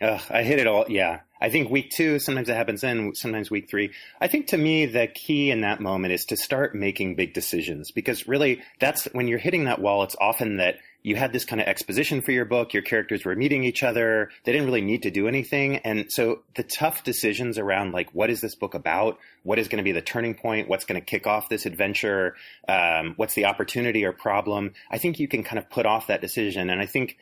Uh, 0.00 0.18
I 0.30 0.42
hit 0.42 0.58
it 0.58 0.66
all. 0.66 0.86
Yeah. 0.88 1.20
I 1.40 1.50
think 1.50 1.70
week 1.70 1.90
two, 1.90 2.18
sometimes 2.18 2.48
it 2.48 2.56
happens 2.56 2.80
then, 2.80 3.14
sometimes 3.14 3.50
week 3.50 3.68
three. 3.68 3.90
I 4.20 4.28
think 4.28 4.46
to 4.48 4.56
me, 4.56 4.86
the 4.86 5.08
key 5.08 5.50
in 5.50 5.60
that 5.60 5.80
moment 5.80 6.14
is 6.14 6.24
to 6.26 6.36
start 6.36 6.74
making 6.74 7.16
big 7.16 7.34
decisions 7.34 7.90
because 7.90 8.26
really 8.26 8.62
that's 8.80 9.04
when 9.12 9.28
you're 9.28 9.38
hitting 9.38 9.64
that 9.64 9.80
wall, 9.80 10.04
it's 10.04 10.16
often 10.18 10.56
that 10.56 10.76
you 11.04 11.16
had 11.16 11.34
this 11.34 11.44
kind 11.44 11.60
of 11.60 11.68
exposition 11.68 12.22
for 12.22 12.32
your 12.32 12.46
book. 12.46 12.72
Your 12.72 12.82
characters 12.82 13.26
were 13.26 13.36
meeting 13.36 13.62
each 13.62 13.82
other. 13.82 14.30
They 14.44 14.52
didn't 14.52 14.66
really 14.66 14.80
need 14.80 15.02
to 15.02 15.10
do 15.10 15.28
anything. 15.28 15.76
And 15.76 16.10
so 16.10 16.40
the 16.56 16.62
tough 16.62 17.04
decisions 17.04 17.58
around 17.58 17.92
like, 17.92 18.08
what 18.14 18.30
is 18.30 18.40
this 18.40 18.54
book 18.54 18.74
about? 18.74 19.18
What 19.42 19.58
is 19.58 19.68
going 19.68 19.76
to 19.76 19.84
be 19.84 19.92
the 19.92 20.00
turning 20.00 20.34
point? 20.34 20.66
What's 20.66 20.86
going 20.86 20.98
to 20.98 21.04
kick 21.04 21.26
off 21.26 21.50
this 21.50 21.66
adventure? 21.66 22.36
Um, 22.66 23.12
what's 23.16 23.34
the 23.34 23.44
opportunity 23.44 24.02
or 24.06 24.12
problem? 24.12 24.72
I 24.90 24.96
think 24.96 25.18
you 25.18 25.28
can 25.28 25.44
kind 25.44 25.58
of 25.58 25.68
put 25.68 25.84
off 25.84 26.06
that 26.06 26.22
decision. 26.22 26.70
And 26.70 26.80
I 26.80 26.86
think, 26.86 27.18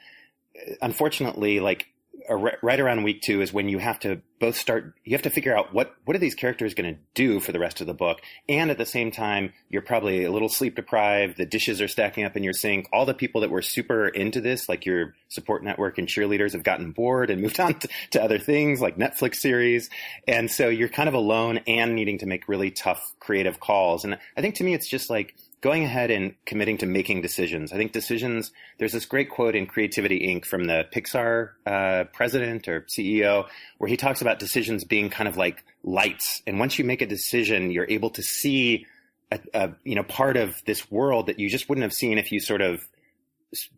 unfortunately, 0.81 1.59
like 1.59 1.89
right 2.31 2.81
around 2.81 3.03
week 3.03 3.21
two 3.23 3.41
is 3.41 3.53
when 3.53 3.69
you 3.69 3.79
have 3.79 3.99
to 4.01 4.21
both 4.39 4.57
start 4.57 4.95
you 5.05 5.13
have 5.13 5.23
to 5.23 5.31
figure 5.31 5.57
out 5.57 5.73
what 5.73 5.95
what 6.05 6.17
are 6.17 6.21
these 6.21 6.35
characters 6.35 6.75
going 6.75 6.95
to 6.95 7.01
do 7.15 7.41
for 7.41 7.53
the 7.53 7.59
rest 7.59 7.81
of 7.81 7.87
the 7.87 7.95
book. 7.95 8.21
And 8.49 8.71
at 8.71 8.79
the 8.79 8.87
same 8.87 9.11
time 9.11 9.53
you're 9.69 9.83
probably 9.83 10.25
a 10.25 10.33
little 10.33 10.49
sleep 10.49 10.77
deprived 10.77 11.37
the 11.37 11.47
dishes 11.47 11.81
are 11.81 11.89
stacking 11.89 12.25
up 12.25 12.37
in 12.37 12.43
your 12.43 12.53
sink. 12.53 12.89
All 12.93 13.07
the 13.07 13.15
people 13.15 13.41
that 13.41 13.51
were 13.51 13.63
super 13.63 14.09
into 14.09 14.41
this 14.41 14.69
like 14.69 14.87
your 14.87 15.15
support 15.29 15.65
network 15.65 15.99
and 15.99 16.09
cheerleaders 16.09 16.53
have 16.53 16.63
gotten 16.63 16.93
bored 16.93 17.31
and 17.31 17.41
moved 17.43 17.61
on 17.61 17.79
to, 17.79 17.89
to 18.13 18.23
other 18.23 18.39
things 18.39 18.81
like 18.81 18.97
netflix 18.97 19.37
series. 19.37 19.91
And 20.27 20.51
so 20.51 20.69
you're 20.69 20.89
kind 20.89 21.09
of 21.09 21.15
alone 21.15 21.61
and 21.67 21.95
needing 21.95 22.19
to 22.19 22.27
make 22.27 22.49
really 22.49 22.71
tough 22.71 23.15
creative 23.21 23.61
calls. 23.61 24.05
And 24.05 24.19
i 24.37 24.41
think 24.41 24.57
to 24.57 24.65
me 24.65 24.75
it's 24.75 24.89
just 24.89 25.11
like 25.11 25.35
going 25.63 25.85
ahead 25.85 26.11
and 26.11 26.35
committing 26.45 26.77
to 26.79 26.87
making 26.87 27.23
decisions. 27.23 27.73
I 27.73 27.77
think 27.77 27.93
decisions, 27.93 28.53
there's 28.79 28.93
this 28.93 29.07
great 29.07 29.31
quote 29.31 29.55
in 29.55 29.67
Creativity 29.67 30.27
Inc. 30.27 30.45
from 30.45 30.65
the 30.65 30.87
Pixar 30.95 31.51
uh, 31.65 32.05
president 32.13 32.69
or 32.69 32.83
CEO 32.83 33.47
where 33.79 33.89
he 33.89 33.97
talks 33.97 34.21
about 34.21 34.41
decisions 34.41 34.85
being 34.85 35.09
kind 35.09 35.29
of 35.29 35.37
like 35.37 35.65
lights. 35.85 36.43
And 36.47 36.59
once 36.59 36.79
you 36.79 36.85
make 36.85 37.01
a 37.01 37.07
decision, 37.07 37.71
you're 37.71 37.89
able 37.89 38.11
to 38.11 38.23
see 38.23 38.87
a, 39.31 39.39
a 39.55 39.71
you 39.85 39.95
know 39.95 40.03
part 40.03 40.37
of 40.37 40.61
this 40.67 40.91
world 40.91 41.29
that 41.29 41.39
you 41.39 41.49
just 41.49 41.69
wouldn't 41.69 41.85
have 41.85 41.95
seen 41.95 42.19
if 42.19 42.33
you 42.33 42.41
sort 42.41 42.61
of 42.61 42.81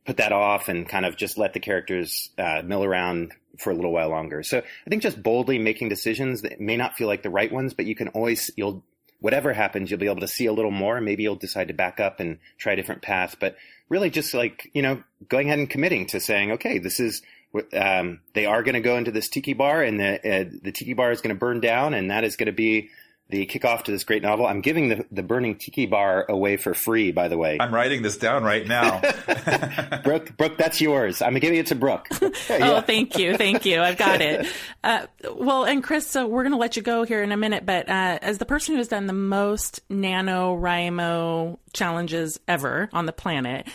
put 0.07 0.17
that 0.17 0.33
off 0.33 0.69
and 0.69 0.89
kind 0.89 1.05
of 1.05 1.17
just 1.17 1.37
let 1.37 1.53
the 1.53 1.61
characters 1.61 2.31
uh, 2.39 2.63
mill 2.65 2.85
around 2.85 3.33
for 3.59 3.71
a 3.71 3.75
little 3.75 3.93
while 3.93 4.09
longer. 4.09 4.43
So 4.43 4.59
I 4.59 4.91
think 4.91 5.03
just 5.03 5.23
boldly 5.23 5.59
making 5.59 5.89
decisions 5.89 6.43
that 6.43 6.61
may 6.61 6.77
not 6.77 6.97
feel 6.97 7.09
like 7.09 7.23
the 7.23 7.31
right 7.31 7.53
ones, 7.53 7.75
but 7.75 7.85
you 7.85 7.95
can 7.95 8.09
always 8.09 8.51
you'll 8.57 8.85
whatever 9.25 9.55
happens, 9.55 9.91
you'll 9.91 9.99
be 9.99 10.05
able 10.05 10.21
to 10.21 10.29
see 10.29 10.45
a 10.45 10.53
little 10.53 10.71
more. 10.71 11.01
Maybe 11.01 11.23
you'll 11.23 11.35
decide 11.35 11.69
to 11.69 11.75
back 11.75 11.99
up 11.99 12.21
and 12.21 12.39
try 12.59 12.75
a 12.75 12.77
different 12.77 13.01
path. 13.01 13.37
But 13.41 13.57
really, 13.89 14.11
just 14.11 14.35
like 14.35 14.71
you 14.75 14.83
know, 14.83 15.03
going 15.31 15.47
ahead 15.47 15.59
and 15.61 15.71
committing 15.71 16.05
to 16.09 16.21
saying, 16.21 16.53
okay, 16.53 16.77
this 16.77 17.01
is 17.01 17.23
um, 17.73 18.21
they 18.35 18.45
are 18.45 18.63
going 18.63 18.75
to 18.75 18.83
go 18.83 18.99
into 18.99 19.11
this 19.11 19.31
tiki 19.31 19.55
bar, 19.55 19.83
and 19.83 19.99
the 19.99 20.17
uh, 20.17 20.45
the 20.63 20.73
tiki 20.73 20.93
bar 20.93 21.11
is 21.11 21.23
going 21.23 21.35
to 21.35 21.41
burn 21.41 21.61
down, 21.61 21.95
and 21.95 22.11
that 22.11 22.23
is 22.23 22.37
going 22.37 22.49
to 22.49 22.53
be 22.53 22.91
the 23.31 23.47
kickoff 23.47 23.85
to 23.85 23.91
this 23.91 24.05
great 24.05 24.23
novel. 24.23 24.47
I'm 24.47 24.61
giving 24.61 24.89
the, 24.89 25.07
the 25.11 25.23
Burning 25.23 25.57
Tiki 25.57 25.87
Bar 25.87 26.27
away 26.29 26.57
for 26.57 26.75
free, 26.75 27.11
by 27.11 27.29
the 27.29 27.39
way. 27.39 27.57
I'm 27.59 27.75
writing 27.75 28.03
this 28.03 28.19
down 28.19 28.45
right 28.45 28.67
now. 28.67 29.01
Brooke, 30.05 30.37
Brooke, 30.37 30.59
that's 30.59 30.81
yours. 30.81 31.23
I'm 31.23 31.35
giving 31.39 31.59
it 31.59 31.69
to 31.69 31.75
Brooke. 31.75 32.07
oh, 32.23 32.81
thank 32.83 33.19
you. 33.19 33.37
Thank 33.37 33.65
you. 33.65 33.81
I've 33.81 33.97
got 33.97 34.21
it. 34.21 34.47
Uh, 34.83 35.07
well, 35.35 35.65
and 35.65 35.83
Chris, 35.83 36.07
so 36.07 36.27
we're 36.27 36.43
going 36.43 36.53
to 36.53 36.59
let 36.59 36.77
you 36.77 36.83
go 36.83 37.05
here 37.05 37.23
in 37.23 37.33
a 37.33 37.37
minute, 37.37 37.65
but 37.65 37.89
uh, 37.89 38.19
as 38.21 38.39
the 38.39 38.45
person 38.45 38.75
who 38.75 38.79
has 38.79 38.89
done 38.89 39.07
the 39.07 39.13
most 39.13 39.81
nano 39.89 40.57
NaNoWriMo 40.57 41.59
challenges 41.73 42.39
ever 42.47 42.89
on 42.93 43.07
the 43.07 43.13
planet, 43.13 43.67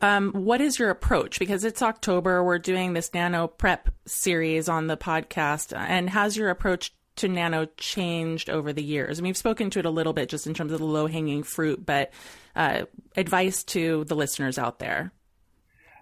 um, 0.00 0.32
what 0.32 0.60
is 0.60 0.78
your 0.78 0.90
approach? 0.90 1.38
Because 1.38 1.64
it's 1.64 1.82
October, 1.82 2.42
we're 2.42 2.58
doing 2.58 2.92
this 2.92 3.12
Nano 3.12 3.46
Prep 3.46 3.90
series 4.06 4.68
on 4.68 4.86
the 4.86 4.96
podcast, 4.96 5.76
and 5.76 6.08
has 6.10 6.36
your 6.36 6.50
approach 6.50 6.92
to 7.16 7.28
nano 7.28 7.66
changed 7.76 8.50
over 8.50 8.72
the 8.72 8.82
years? 8.82 9.20
Mean, 9.20 9.30
we've 9.30 9.36
spoken 9.36 9.70
to 9.70 9.78
it 9.78 9.86
a 9.86 9.90
little 9.90 10.12
bit 10.12 10.28
just 10.28 10.46
in 10.46 10.54
terms 10.54 10.72
of 10.72 10.78
the 10.78 10.86
low 10.86 11.06
hanging 11.06 11.42
fruit, 11.42 11.84
but 11.84 12.12
uh, 12.54 12.82
advice 13.16 13.62
to 13.64 14.04
the 14.04 14.16
listeners 14.16 14.58
out 14.58 14.78
there. 14.78 15.12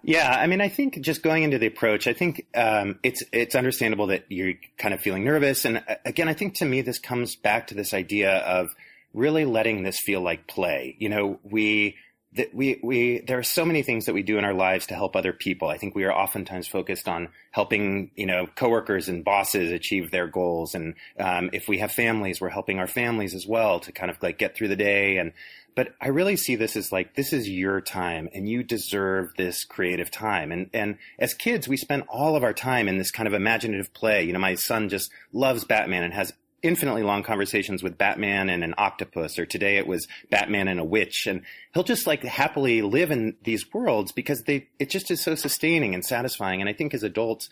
Yeah, 0.03 0.29
I 0.29 0.45
mean, 0.45 0.61
I 0.61 0.69
think 0.69 1.01
just 1.01 1.23
going 1.23 1.41
into 1.41 1.57
the 1.57 1.65
approach, 1.65 2.07
I 2.07 2.13
think 2.13 2.45
um, 2.55 2.99
it's 3.01 3.23
it's 3.33 3.55
understandable 3.55 4.07
that 4.07 4.25
you're 4.29 4.53
kind 4.77 4.93
of 4.93 5.01
feeling 5.01 5.23
nervous, 5.23 5.65
and 5.65 5.77
uh, 5.77 5.95
again, 6.05 6.27
I 6.27 6.33
think 6.33 6.55
to 6.55 6.65
me 6.65 6.81
this 6.81 6.99
comes 6.99 7.35
back 7.35 7.67
to 7.67 7.73
this 7.73 7.91
idea 7.91 8.37
of 8.37 8.69
really 9.15 9.45
letting 9.45 9.81
this 9.81 9.99
feel 9.99 10.21
like 10.21 10.45
play. 10.45 10.95
You 10.99 11.09
know, 11.09 11.39
we 11.43 11.95
that 12.35 12.53
we 12.53 12.79
we 12.83 13.19
there 13.19 13.39
are 13.39 13.43
so 13.43 13.65
many 13.65 13.81
things 13.81 14.05
that 14.05 14.13
we 14.13 14.23
do 14.23 14.37
in 14.37 14.45
our 14.45 14.53
lives 14.53 14.87
to 14.87 14.95
help 14.95 15.15
other 15.15 15.33
people. 15.33 15.69
I 15.69 15.77
think 15.77 15.95
we 15.95 16.03
are 16.03 16.13
oftentimes 16.13 16.67
focused 16.67 17.07
on 17.07 17.29
helping 17.51 18.11
you 18.15 18.25
know 18.25 18.47
coworkers 18.55 19.07
and 19.07 19.23
bosses 19.23 19.71
achieve 19.71 20.11
their 20.11 20.27
goals, 20.27 20.75
and 20.75 20.95
um, 21.19 21.49
if 21.53 21.67
we 21.67 21.79
have 21.79 21.91
families, 21.91 22.41
we're 22.41 22.49
helping 22.49 22.79
our 22.79 22.87
families 22.87 23.33
as 23.33 23.47
well 23.47 23.79
to 23.81 23.91
kind 23.91 24.11
of 24.11 24.21
like 24.21 24.37
get 24.37 24.55
through 24.55 24.67
the 24.67 24.75
day. 24.75 25.17
And 25.17 25.31
but 25.75 25.93
I 26.01 26.07
really 26.07 26.35
see 26.35 26.55
this 26.55 26.75
as 26.75 26.91
like 26.91 27.15
this 27.15 27.31
is 27.31 27.49
your 27.49 27.79
time, 27.81 28.29
and 28.33 28.49
you 28.49 28.63
deserve 28.63 29.31
this 29.37 29.63
creative 29.63 30.11
time. 30.11 30.51
And 30.51 30.69
and 30.73 30.97
as 31.17 31.33
kids, 31.33 31.67
we 31.67 31.77
spend 31.77 32.03
all 32.09 32.35
of 32.35 32.43
our 32.43 32.53
time 32.53 32.87
in 32.87 32.97
this 32.97 33.11
kind 33.11 33.27
of 33.27 33.33
imaginative 33.33 33.93
play. 33.93 34.23
You 34.23 34.33
know, 34.33 34.39
my 34.39 34.55
son 34.55 34.89
just 34.89 35.09
loves 35.31 35.63
Batman 35.63 36.03
and 36.03 36.13
has 36.13 36.33
infinitely 36.65 37.03
long 37.03 37.23
conversations 37.23 37.83
with 37.83 37.97
Batman 37.97 38.49
and 38.49 38.63
an 38.63 38.73
octopus, 38.77 39.37
or 39.39 39.45
today 39.45 39.77
it 39.77 39.87
was 39.87 40.07
Batman 40.29 40.67
and 40.67 40.79
a 40.79 40.83
witch, 40.83 41.27
and 41.27 41.41
he'll 41.73 41.83
just 41.83 42.07
like 42.07 42.23
happily 42.23 42.81
live 42.81 43.11
in 43.11 43.35
these 43.43 43.71
worlds 43.73 44.11
because 44.11 44.43
they 44.43 44.67
it 44.79 44.89
just 44.89 45.11
is 45.11 45.21
so 45.21 45.35
sustaining 45.35 45.93
and 45.93 46.03
satisfying. 46.03 46.59
And 46.59 46.69
I 46.69 46.73
think 46.73 46.93
as 46.93 47.03
adults, 47.03 47.49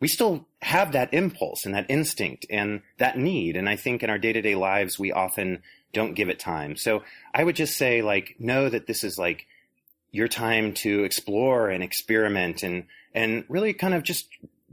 we 0.00 0.08
still 0.08 0.46
have 0.60 0.92
that 0.92 1.14
impulse 1.14 1.64
and 1.64 1.74
that 1.74 1.86
instinct 1.88 2.46
and 2.50 2.82
that 2.98 3.18
need. 3.18 3.56
And 3.56 3.68
I 3.68 3.76
think 3.76 4.02
in 4.02 4.10
our 4.10 4.18
day 4.18 4.32
to 4.32 4.42
day 4.42 4.54
lives, 4.54 4.98
we 4.98 5.12
often 5.12 5.62
don't 5.92 6.14
give 6.14 6.28
it 6.28 6.38
time. 6.38 6.76
So 6.76 7.02
I 7.32 7.44
would 7.44 7.56
just 7.56 7.76
say 7.78 8.02
like, 8.02 8.36
know 8.38 8.68
that 8.68 8.86
this 8.86 9.04
is 9.04 9.18
like 9.18 9.46
your 10.10 10.28
time 10.28 10.74
to 10.74 11.04
explore 11.04 11.70
and 11.70 11.82
experiment 11.82 12.62
and, 12.62 12.84
and 13.14 13.44
really 13.48 13.72
kind 13.72 13.94
of 13.94 14.02
just 14.02 14.28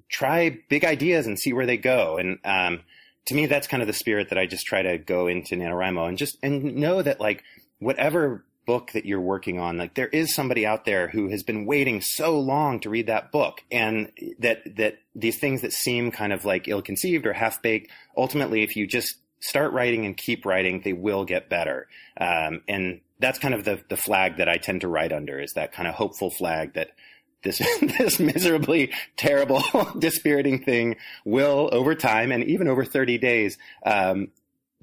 try 0.09 0.59
big 0.67 0.83
ideas 0.83 1.27
and 1.27 1.39
see 1.39 1.53
where 1.53 1.65
they 1.65 1.77
go. 1.77 2.17
And, 2.17 2.39
um, 2.43 2.81
to 3.25 3.35
me, 3.35 3.45
that's 3.45 3.67
kind 3.67 3.81
of 3.81 3.87
the 3.87 3.93
spirit 3.93 4.29
that 4.29 4.37
I 4.37 4.45
just 4.45 4.65
try 4.65 4.81
to 4.81 4.97
go 4.97 5.27
into 5.27 5.55
NaNoWriMo 5.55 6.09
and 6.09 6.17
just, 6.17 6.37
and 6.41 6.75
know 6.75 7.01
that 7.01 7.19
like 7.19 7.43
whatever 7.79 8.43
book 8.65 8.91
that 8.93 9.05
you're 9.05 9.21
working 9.21 9.59
on, 9.59 9.77
like 9.77 9.95
there 9.95 10.07
is 10.07 10.33
somebody 10.33 10.65
out 10.65 10.85
there 10.85 11.07
who 11.07 11.29
has 11.29 11.43
been 11.43 11.65
waiting 11.65 12.01
so 12.01 12.39
long 12.39 12.79
to 12.79 12.89
read 12.89 13.07
that 13.07 13.31
book 13.31 13.61
and 13.71 14.11
that, 14.39 14.61
that 14.77 14.99
these 15.15 15.39
things 15.39 15.61
that 15.61 15.73
seem 15.73 16.11
kind 16.11 16.33
of 16.33 16.45
like 16.45 16.67
ill 16.67 16.81
conceived 16.81 17.25
or 17.25 17.33
half 17.33 17.61
baked, 17.61 17.91
ultimately, 18.15 18.63
if 18.63 18.75
you 18.75 18.87
just 18.87 19.17
start 19.39 19.73
writing 19.73 20.05
and 20.05 20.15
keep 20.15 20.45
writing, 20.45 20.81
they 20.83 20.93
will 20.93 21.25
get 21.25 21.49
better. 21.49 21.87
Um, 22.19 22.61
and 22.67 23.01
that's 23.19 23.39
kind 23.39 23.53
of 23.53 23.63
the, 23.63 23.81
the 23.89 23.97
flag 23.97 24.37
that 24.37 24.49
I 24.49 24.57
tend 24.57 24.81
to 24.81 24.87
write 24.87 25.11
under 25.11 25.39
is 25.39 25.53
that 25.53 25.71
kind 25.71 25.87
of 25.87 25.95
hopeful 25.95 26.29
flag 26.29 26.73
that 26.73 26.91
this, 27.43 27.61
this 27.97 28.19
miserably 28.19 28.91
terrible, 29.17 29.63
dispiriting 29.99 30.63
thing 30.63 30.95
will 31.25 31.69
over 31.71 31.95
time 31.95 32.31
and 32.31 32.43
even 32.43 32.67
over 32.67 32.85
30 32.85 33.17
days, 33.17 33.57
um, 33.85 34.29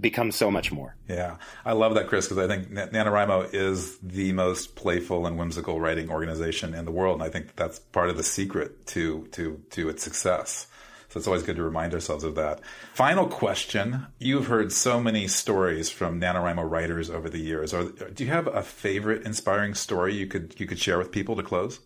become 0.00 0.30
so 0.30 0.50
much 0.50 0.70
more. 0.70 0.96
Yeah, 1.08 1.36
I 1.64 1.72
love 1.72 1.94
that, 1.94 2.06
Chris, 2.06 2.28
because 2.28 2.38
I 2.38 2.46
think 2.46 2.70
NaNoWriMo 2.70 3.52
is 3.52 3.98
the 3.98 4.32
most 4.32 4.76
playful 4.76 5.26
and 5.26 5.38
whimsical 5.38 5.80
writing 5.80 6.10
organization 6.10 6.74
in 6.74 6.84
the 6.84 6.92
world, 6.92 7.14
and 7.14 7.22
I 7.22 7.30
think 7.30 7.56
that's 7.56 7.78
part 7.78 8.10
of 8.10 8.16
the 8.16 8.22
secret 8.22 8.86
to 8.88 9.26
to 9.32 9.60
to 9.70 9.88
its 9.88 10.02
success. 10.02 10.66
So 11.08 11.18
it's 11.18 11.26
always 11.26 11.42
good 11.42 11.56
to 11.56 11.62
remind 11.62 11.94
ourselves 11.94 12.22
of 12.22 12.34
that. 12.34 12.60
Final 12.92 13.26
question. 13.26 14.06
You've 14.18 14.48
heard 14.48 14.72
so 14.72 15.00
many 15.00 15.26
stories 15.26 15.88
from 15.88 16.20
NaNoWriMo 16.20 16.70
writers 16.70 17.08
over 17.08 17.30
the 17.30 17.38
years. 17.38 17.72
Are, 17.72 17.84
do 17.84 18.24
you 18.24 18.30
have 18.30 18.46
a 18.46 18.62
favorite 18.62 19.24
inspiring 19.24 19.72
story 19.72 20.14
you 20.14 20.26
could 20.26 20.54
you 20.58 20.66
could 20.66 20.78
share 20.78 20.98
with 20.98 21.10
people 21.10 21.34
to 21.36 21.42
close? 21.42 21.80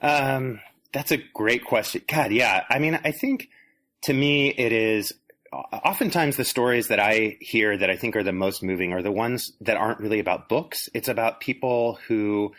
Um, 0.00 0.60
that's 0.92 1.12
a 1.12 1.16
great 1.16 1.64
question. 1.64 2.02
God, 2.08 2.32
yeah. 2.32 2.64
I 2.68 2.78
mean, 2.78 2.98
I 3.04 3.12
think 3.12 3.48
to 4.02 4.12
me 4.12 4.48
it 4.48 4.72
is 4.72 5.12
oftentimes 5.52 6.36
the 6.36 6.44
stories 6.44 6.88
that 6.88 7.00
I 7.00 7.36
hear 7.40 7.76
that 7.76 7.90
I 7.90 7.96
think 7.96 8.16
are 8.16 8.22
the 8.22 8.32
most 8.32 8.62
moving 8.62 8.92
are 8.92 9.02
the 9.02 9.12
ones 9.12 9.52
that 9.60 9.76
aren't 9.76 10.00
really 10.00 10.20
about 10.20 10.48
books. 10.48 10.88
It's 10.94 11.08
about 11.08 11.40
people 11.40 11.98
who 12.06 12.52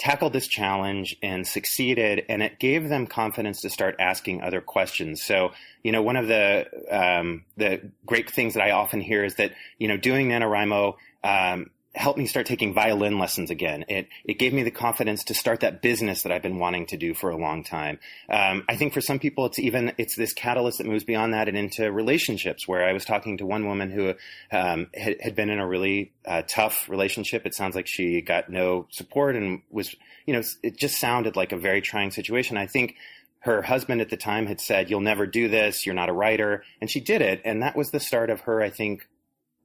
tackled 0.00 0.32
this 0.32 0.48
challenge 0.48 1.14
and 1.22 1.46
succeeded 1.46 2.24
and 2.30 2.42
it 2.42 2.58
gave 2.58 2.88
them 2.88 3.06
confidence 3.06 3.60
to 3.60 3.68
start 3.68 3.94
asking 4.00 4.40
other 4.40 4.62
questions 4.62 5.22
so 5.22 5.50
you 5.82 5.92
know 5.92 6.00
one 6.00 6.16
of 6.16 6.26
the 6.26 6.66
um, 6.90 7.44
the 7.58 7.82
great 8.06 8.30
things 8.30 8.54
that 8.54 8.62
i 8.62 8.70
often 8.70 9.02
hear 9.02 9.22
is 9.22 9.34
that 9.34 9.52
you 9.76 9.86
know 9.86 9.98
doing 9.98 10.30
nanowrimo 10.30 10.94
um, 11.22 11.68
helped 11.94 12.18
me 12.18 12.26
start 12.26 12.46
taking 12.46 12.72
violin 12.72 13.18
lessons 13.18 13.50
again. 13.50 13.84
It 13.88 14.08
it 14.24 14.38
gave 14.38 14.52
me 14.52 14.62
the 14.62 14.70
confidence 14.70 15.24
to 15.24 15.34
start 15.34 15.60
that 15.60 15.82
business 15.82 16.22
that 16.22 16.30
I've 16.30 16.42
been 16.42 16.58
wanting 16.58 16.86
to 16.86 16.96
do 16.96 17.14
for 17.14 17.30
a 17.30 17.36
long 17.36 17.64
time. 17.64 17.98
Um, 18.28 18.64
I 18.68 18.76
think 18.76 18.92
for 18.92 19.00
some 19.00 19.18
people, 19.18 19.46
it's 19.46 19.58
even 19.58 19.92
it's 19.98 20.14
this 20.14 20.32
catalyst 20.32 20.78
that 20.78 20.86
moves 20.86 21.02
beyond 21.02 21.34
that 21.34 21.48
and 21.48 21.56
into 21.56 21.90
relationships. 21.90 22.68
Where 22.68 22.88
I 22.88 22.92
was 22.92 23.04
talking 23.04 23.38
to 23.38 23.46
one 23.46 23.66
woman 23.66 23.90
who 23.90 24.14
um, 24.52 24.86
had, 24.94 25.16
had, 25.20 25.34
been 25.34 25.50
in 25.50 25.58
a 25.58 25.66
really 25.66 26.12
uh, 26.24 26.42
tough 26.46 26.88
relationship. 26.88 27.44
It 27.44 27.54
sounds 27.54 27.74
like 27.74 27.88
she 27.88 28.20
got 28.20 28.48
no 28.48 28.86
support 28.90 29.34
and 29.34 29.62
was 29.70 29.94
you 30.26 30.34
know 30.34 30.42
it 30.62 30.76
just 30.76 31.00
sounded 31.00 31.34
like 31.34 31.50
a 31.50 31.58
very 31.58 31.80
trying 31.80 32.12
situation. 32.12 32.56
I 32.56 32.66
think 32.66 32.94
her 33.40 33.62
husband 33.62 34.00
at 34.00 34.10
the 34.10 34.16
time 34.16 34.46
had 34.46 34.60
said, 34.60 34.90
"You'll 34.90 35.00
never 35.00 35.26
do 35.26 35.48
this. 35.48 35.86
You're 35.86 35.94
not 35.96 36.08
a 36.08 36.12
writer," 36.12 36.62
and 36.80 36.88
she 36.88 37.00
did 37.00 37.20
it, 37.20 37.40
and 37.44 37.62
that 37.62 37.74
was 37.74 37.90
the 37.90 38.00
start 38.00 38.30
of 38.30 38.42
her. 38.42 38.62
I 38.62 38.70
think 38.70 39.08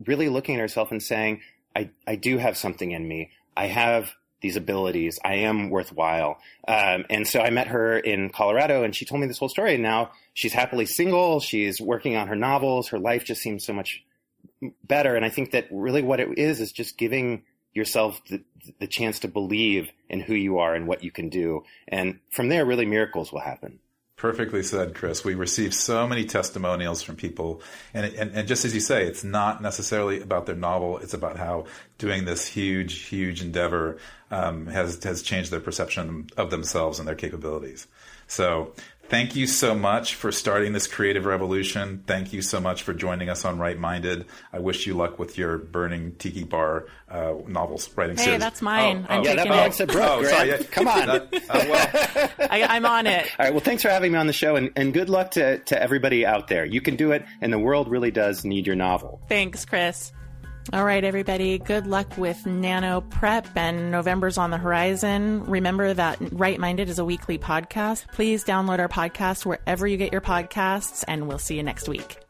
really 0.06 0.28
looking 0.28 0.56
at 0.56 0.62
herself 0.62 0.92
and 0.92 1.02
saying 1.02 1.42
I, 1.76 1.90
I 2.08 2.16
do 2.16 2.38
have 2.38 2.58
something 2.58 2.92
in 2.92 3.08
me. 3.08 3.32
I 3.56 3.68
have 3.68 4.14
these 4.42 4.56
abilities. 4.56 5.20
I 5.24 5.36
am 5.36 5.70
worthwhile. 5.70 6.38
Um, 6.68 7.06
and 7.10 7.28
so 7.28 7.42
I 7.42 7.50
met 7.50 7.68
her 7.68 7.98
in 7.98 8.30
Colorado 8.30 8.84
and 8.84 8.96
she 8.96 9.06
told 9.06 9.22
me 9.22 9.28
this 9.28 9.40
whole 9.40 9.50
story. 9.50 9.74
And 9.74 9.84
now 9.84 10.12
she's 10.34 10.54
happily 10.54 10.86
single. 10.86 11.40
She's 11.40 11.82
working 11.82 12.16
on 12.16 12.28
her 12.28 12.36
novels. 12.36 12.90
Her 12.90 13.00
life 13.00 13.26
just 13.26 13.42
seems 13.42 13.66
so 13.66 13.74
much 13.74 14.04
better. 14.84 15.16
And 15.16 15.26
I 15.26 15.30
think 15.30 15.52
that 15.52 15.68
really 15.72 16.02
what 16.02 16.20
it 16.20 16.38
is 16.38 16.62
is 16.62 16.72
just 16.72 16.98
giving 16.98 17.44
yourself 17.74 18.22
the, 18.30 18.44
the 18.80 18.88
chance 18.88 19.20
to 19.20 19.28
believe 19.28 19.90
in 20.10 20.20
who 20.20 20.34
you 20.34 20.60
are 20.60 20.76
and 20.76 20.88
what 20.88 21.04
you 21.04 21.12
can 21.12 21.30
do. 21.30 21.64
And 21.88 22.20
from 22.32 22.50
there, 22.50 22.66
really 22.66 22.86
miracles 22.86 23.32
will 23.32 23.42
happen. 23.42 23.80
Perfectly 24.18 24.64
said, 24.64 24.96
Chris. 24.96 25.26
We 25.26 25.36
receive 25.36 25.74
so 25.74 26.08
many 26.08 26.24
testimonials 26.24 27.02
from 27.02 27.18
people, 27.18 27.62
and, 27.94 28.06
and, 28.16 28.32
and 28.32 28.48
just 28.48 28.64
as 28.64 28.74
you 28.74 28.80
say, 28.80 29.06
it's 29.06 29.26
not 29.26 29.62
necessarily 29.62 30.22
about 30.22 30.46
their 30.46 30.56
novel. 30.56 31.00
It's 31.00 31.14
about 31.14 31.38
how 31.38 31.66
doing 31.98 32.26
this 32.26 32.48
huge, 32.48 33.04
huge 33.04 33.42
endeavor 33.42 33.98
um, 34.32 34.68
has 34.68 35.04
has 35.04 35.22
changed 35.22 35.52
their 35.52 35.60
perception 35.60 36.28
of 36.38 36.52
themselves 36.52 37.00
and 37.00 37.08
their 37.08 37.16
capabilities. 37.16 37.88
So 38.28 38.74
Thank 39.08 39.36
you 39.36 39.46
so 39.46 39.76
much 39.76 40.16
for 40.16 40.32
starting 40.32 40.74
this 40.74 40.88
creative 40.88 41.26
revolution. 41.26 42.04
Thank 42.08 42.34
you 42.34 42.42
so 42.42 42.60
much 42.60 42.82
for 42.82 42.92
joining 42.92 43.30
us 43.30 43.46
on 43.46 43.60
Write-minded. 43.60 44.26
I 44.52 44.60
wish 44.60 44.88
you 44.88 44.96
luck 44.96 45.20
with 45.20 45.38
your 45.38 45.60
Burning 45.60 46.14
Tiki 46.14 46.44
Bar 46.44 46.88
uh, 47.08 47.36
novels 47.48 47.88
writing 47.96 48.18
hey, 48.18 48.24
series. 48.24 48.40
that's 48.40 48.64
mine. 48.64 49.06
Oh, 49.08 49.14
I'm 49.14 49.20
oh. 49.20 49.24
Yeah, 49.24 49.36
that 49.36 49.48
belongs 49.48 49.78
to 49.78 49.86
Brooke. 49.86 50.10
Oh, 50.10 50.24
sorry, 50.24 50.50
yeah. 50.50 50.58
Come 50.58 50.88
on. 50.88 51.06
That, 51.06 51.34
uh, 51.50 51.66
well. 51.70 52.50
I, 52.50 52.76
am 52.76 52.86
on 52.88 53.06
it. 53.06 53.30
All 53.38 53.46
right. 53.46 53.54
Well, 53.54 53.64
thanks 53.64 53.84
for 53.84 53.90
having 53.90 54.12
me 54.12 54.18
on 54.18 54.26
the 54.26 54.34
show, 54.34 54.56
and, 54.56 54.72
and 54.76 54.92
good 54.92 55.10
luck 55.10 55.32
to, 55.32 55.60
to 55.60 55.80
everybody 55.80 56.26
out 56.26 56.48
there. 56.48 56.66
You 56.66 56.82
can 56.82 56.96
do 56.96 57.12
it, 57.12 57.24
and 57.42 57.54
the 57.54 57.60
world 57.60 57.88
really 57.88 58.12
does 58.12 58.44
need 58.44 58.66
your 58.66 58.76
novel. 58.76 59.22
Thanks, 59.30 59.66
Chris. 59.66 60.12
All 60.74 60.84
right, 60.84 61.04
everybody. 61.04 61.60
Good 61.60 61.86
luck 61.86 62.18
with 62.18 62.44
Nano 62.48 63.02
Prep 63.02 63.48
and 63.56 63.92
November's 63.92 64.40
on 64.40 64.50
the 64.50 64.58
horizon. 64.58 65.44
Remember 65.46 65.94
that 65.94 66.18
Write-minded 66.32 66.90
is 66.90 66.98
a 66.98 67.06
weekly 67.06 67.38
podcast. 67.38 68.08
Please 68.12 68.44
download 68.44 68.80
our 68.80 68.90
podcast 68.90 69.46
wherever 69.46 69.86
you 69.86 69.96
get 69.96 70.12
your 70.12 70.22
podcasts, 70.22 71.04
and 71.08 71.28
we'll 71.28 71.38
see 71.38 71.56
you 71.56 71.64
next 71.64 71.88
week. 71.88 72.25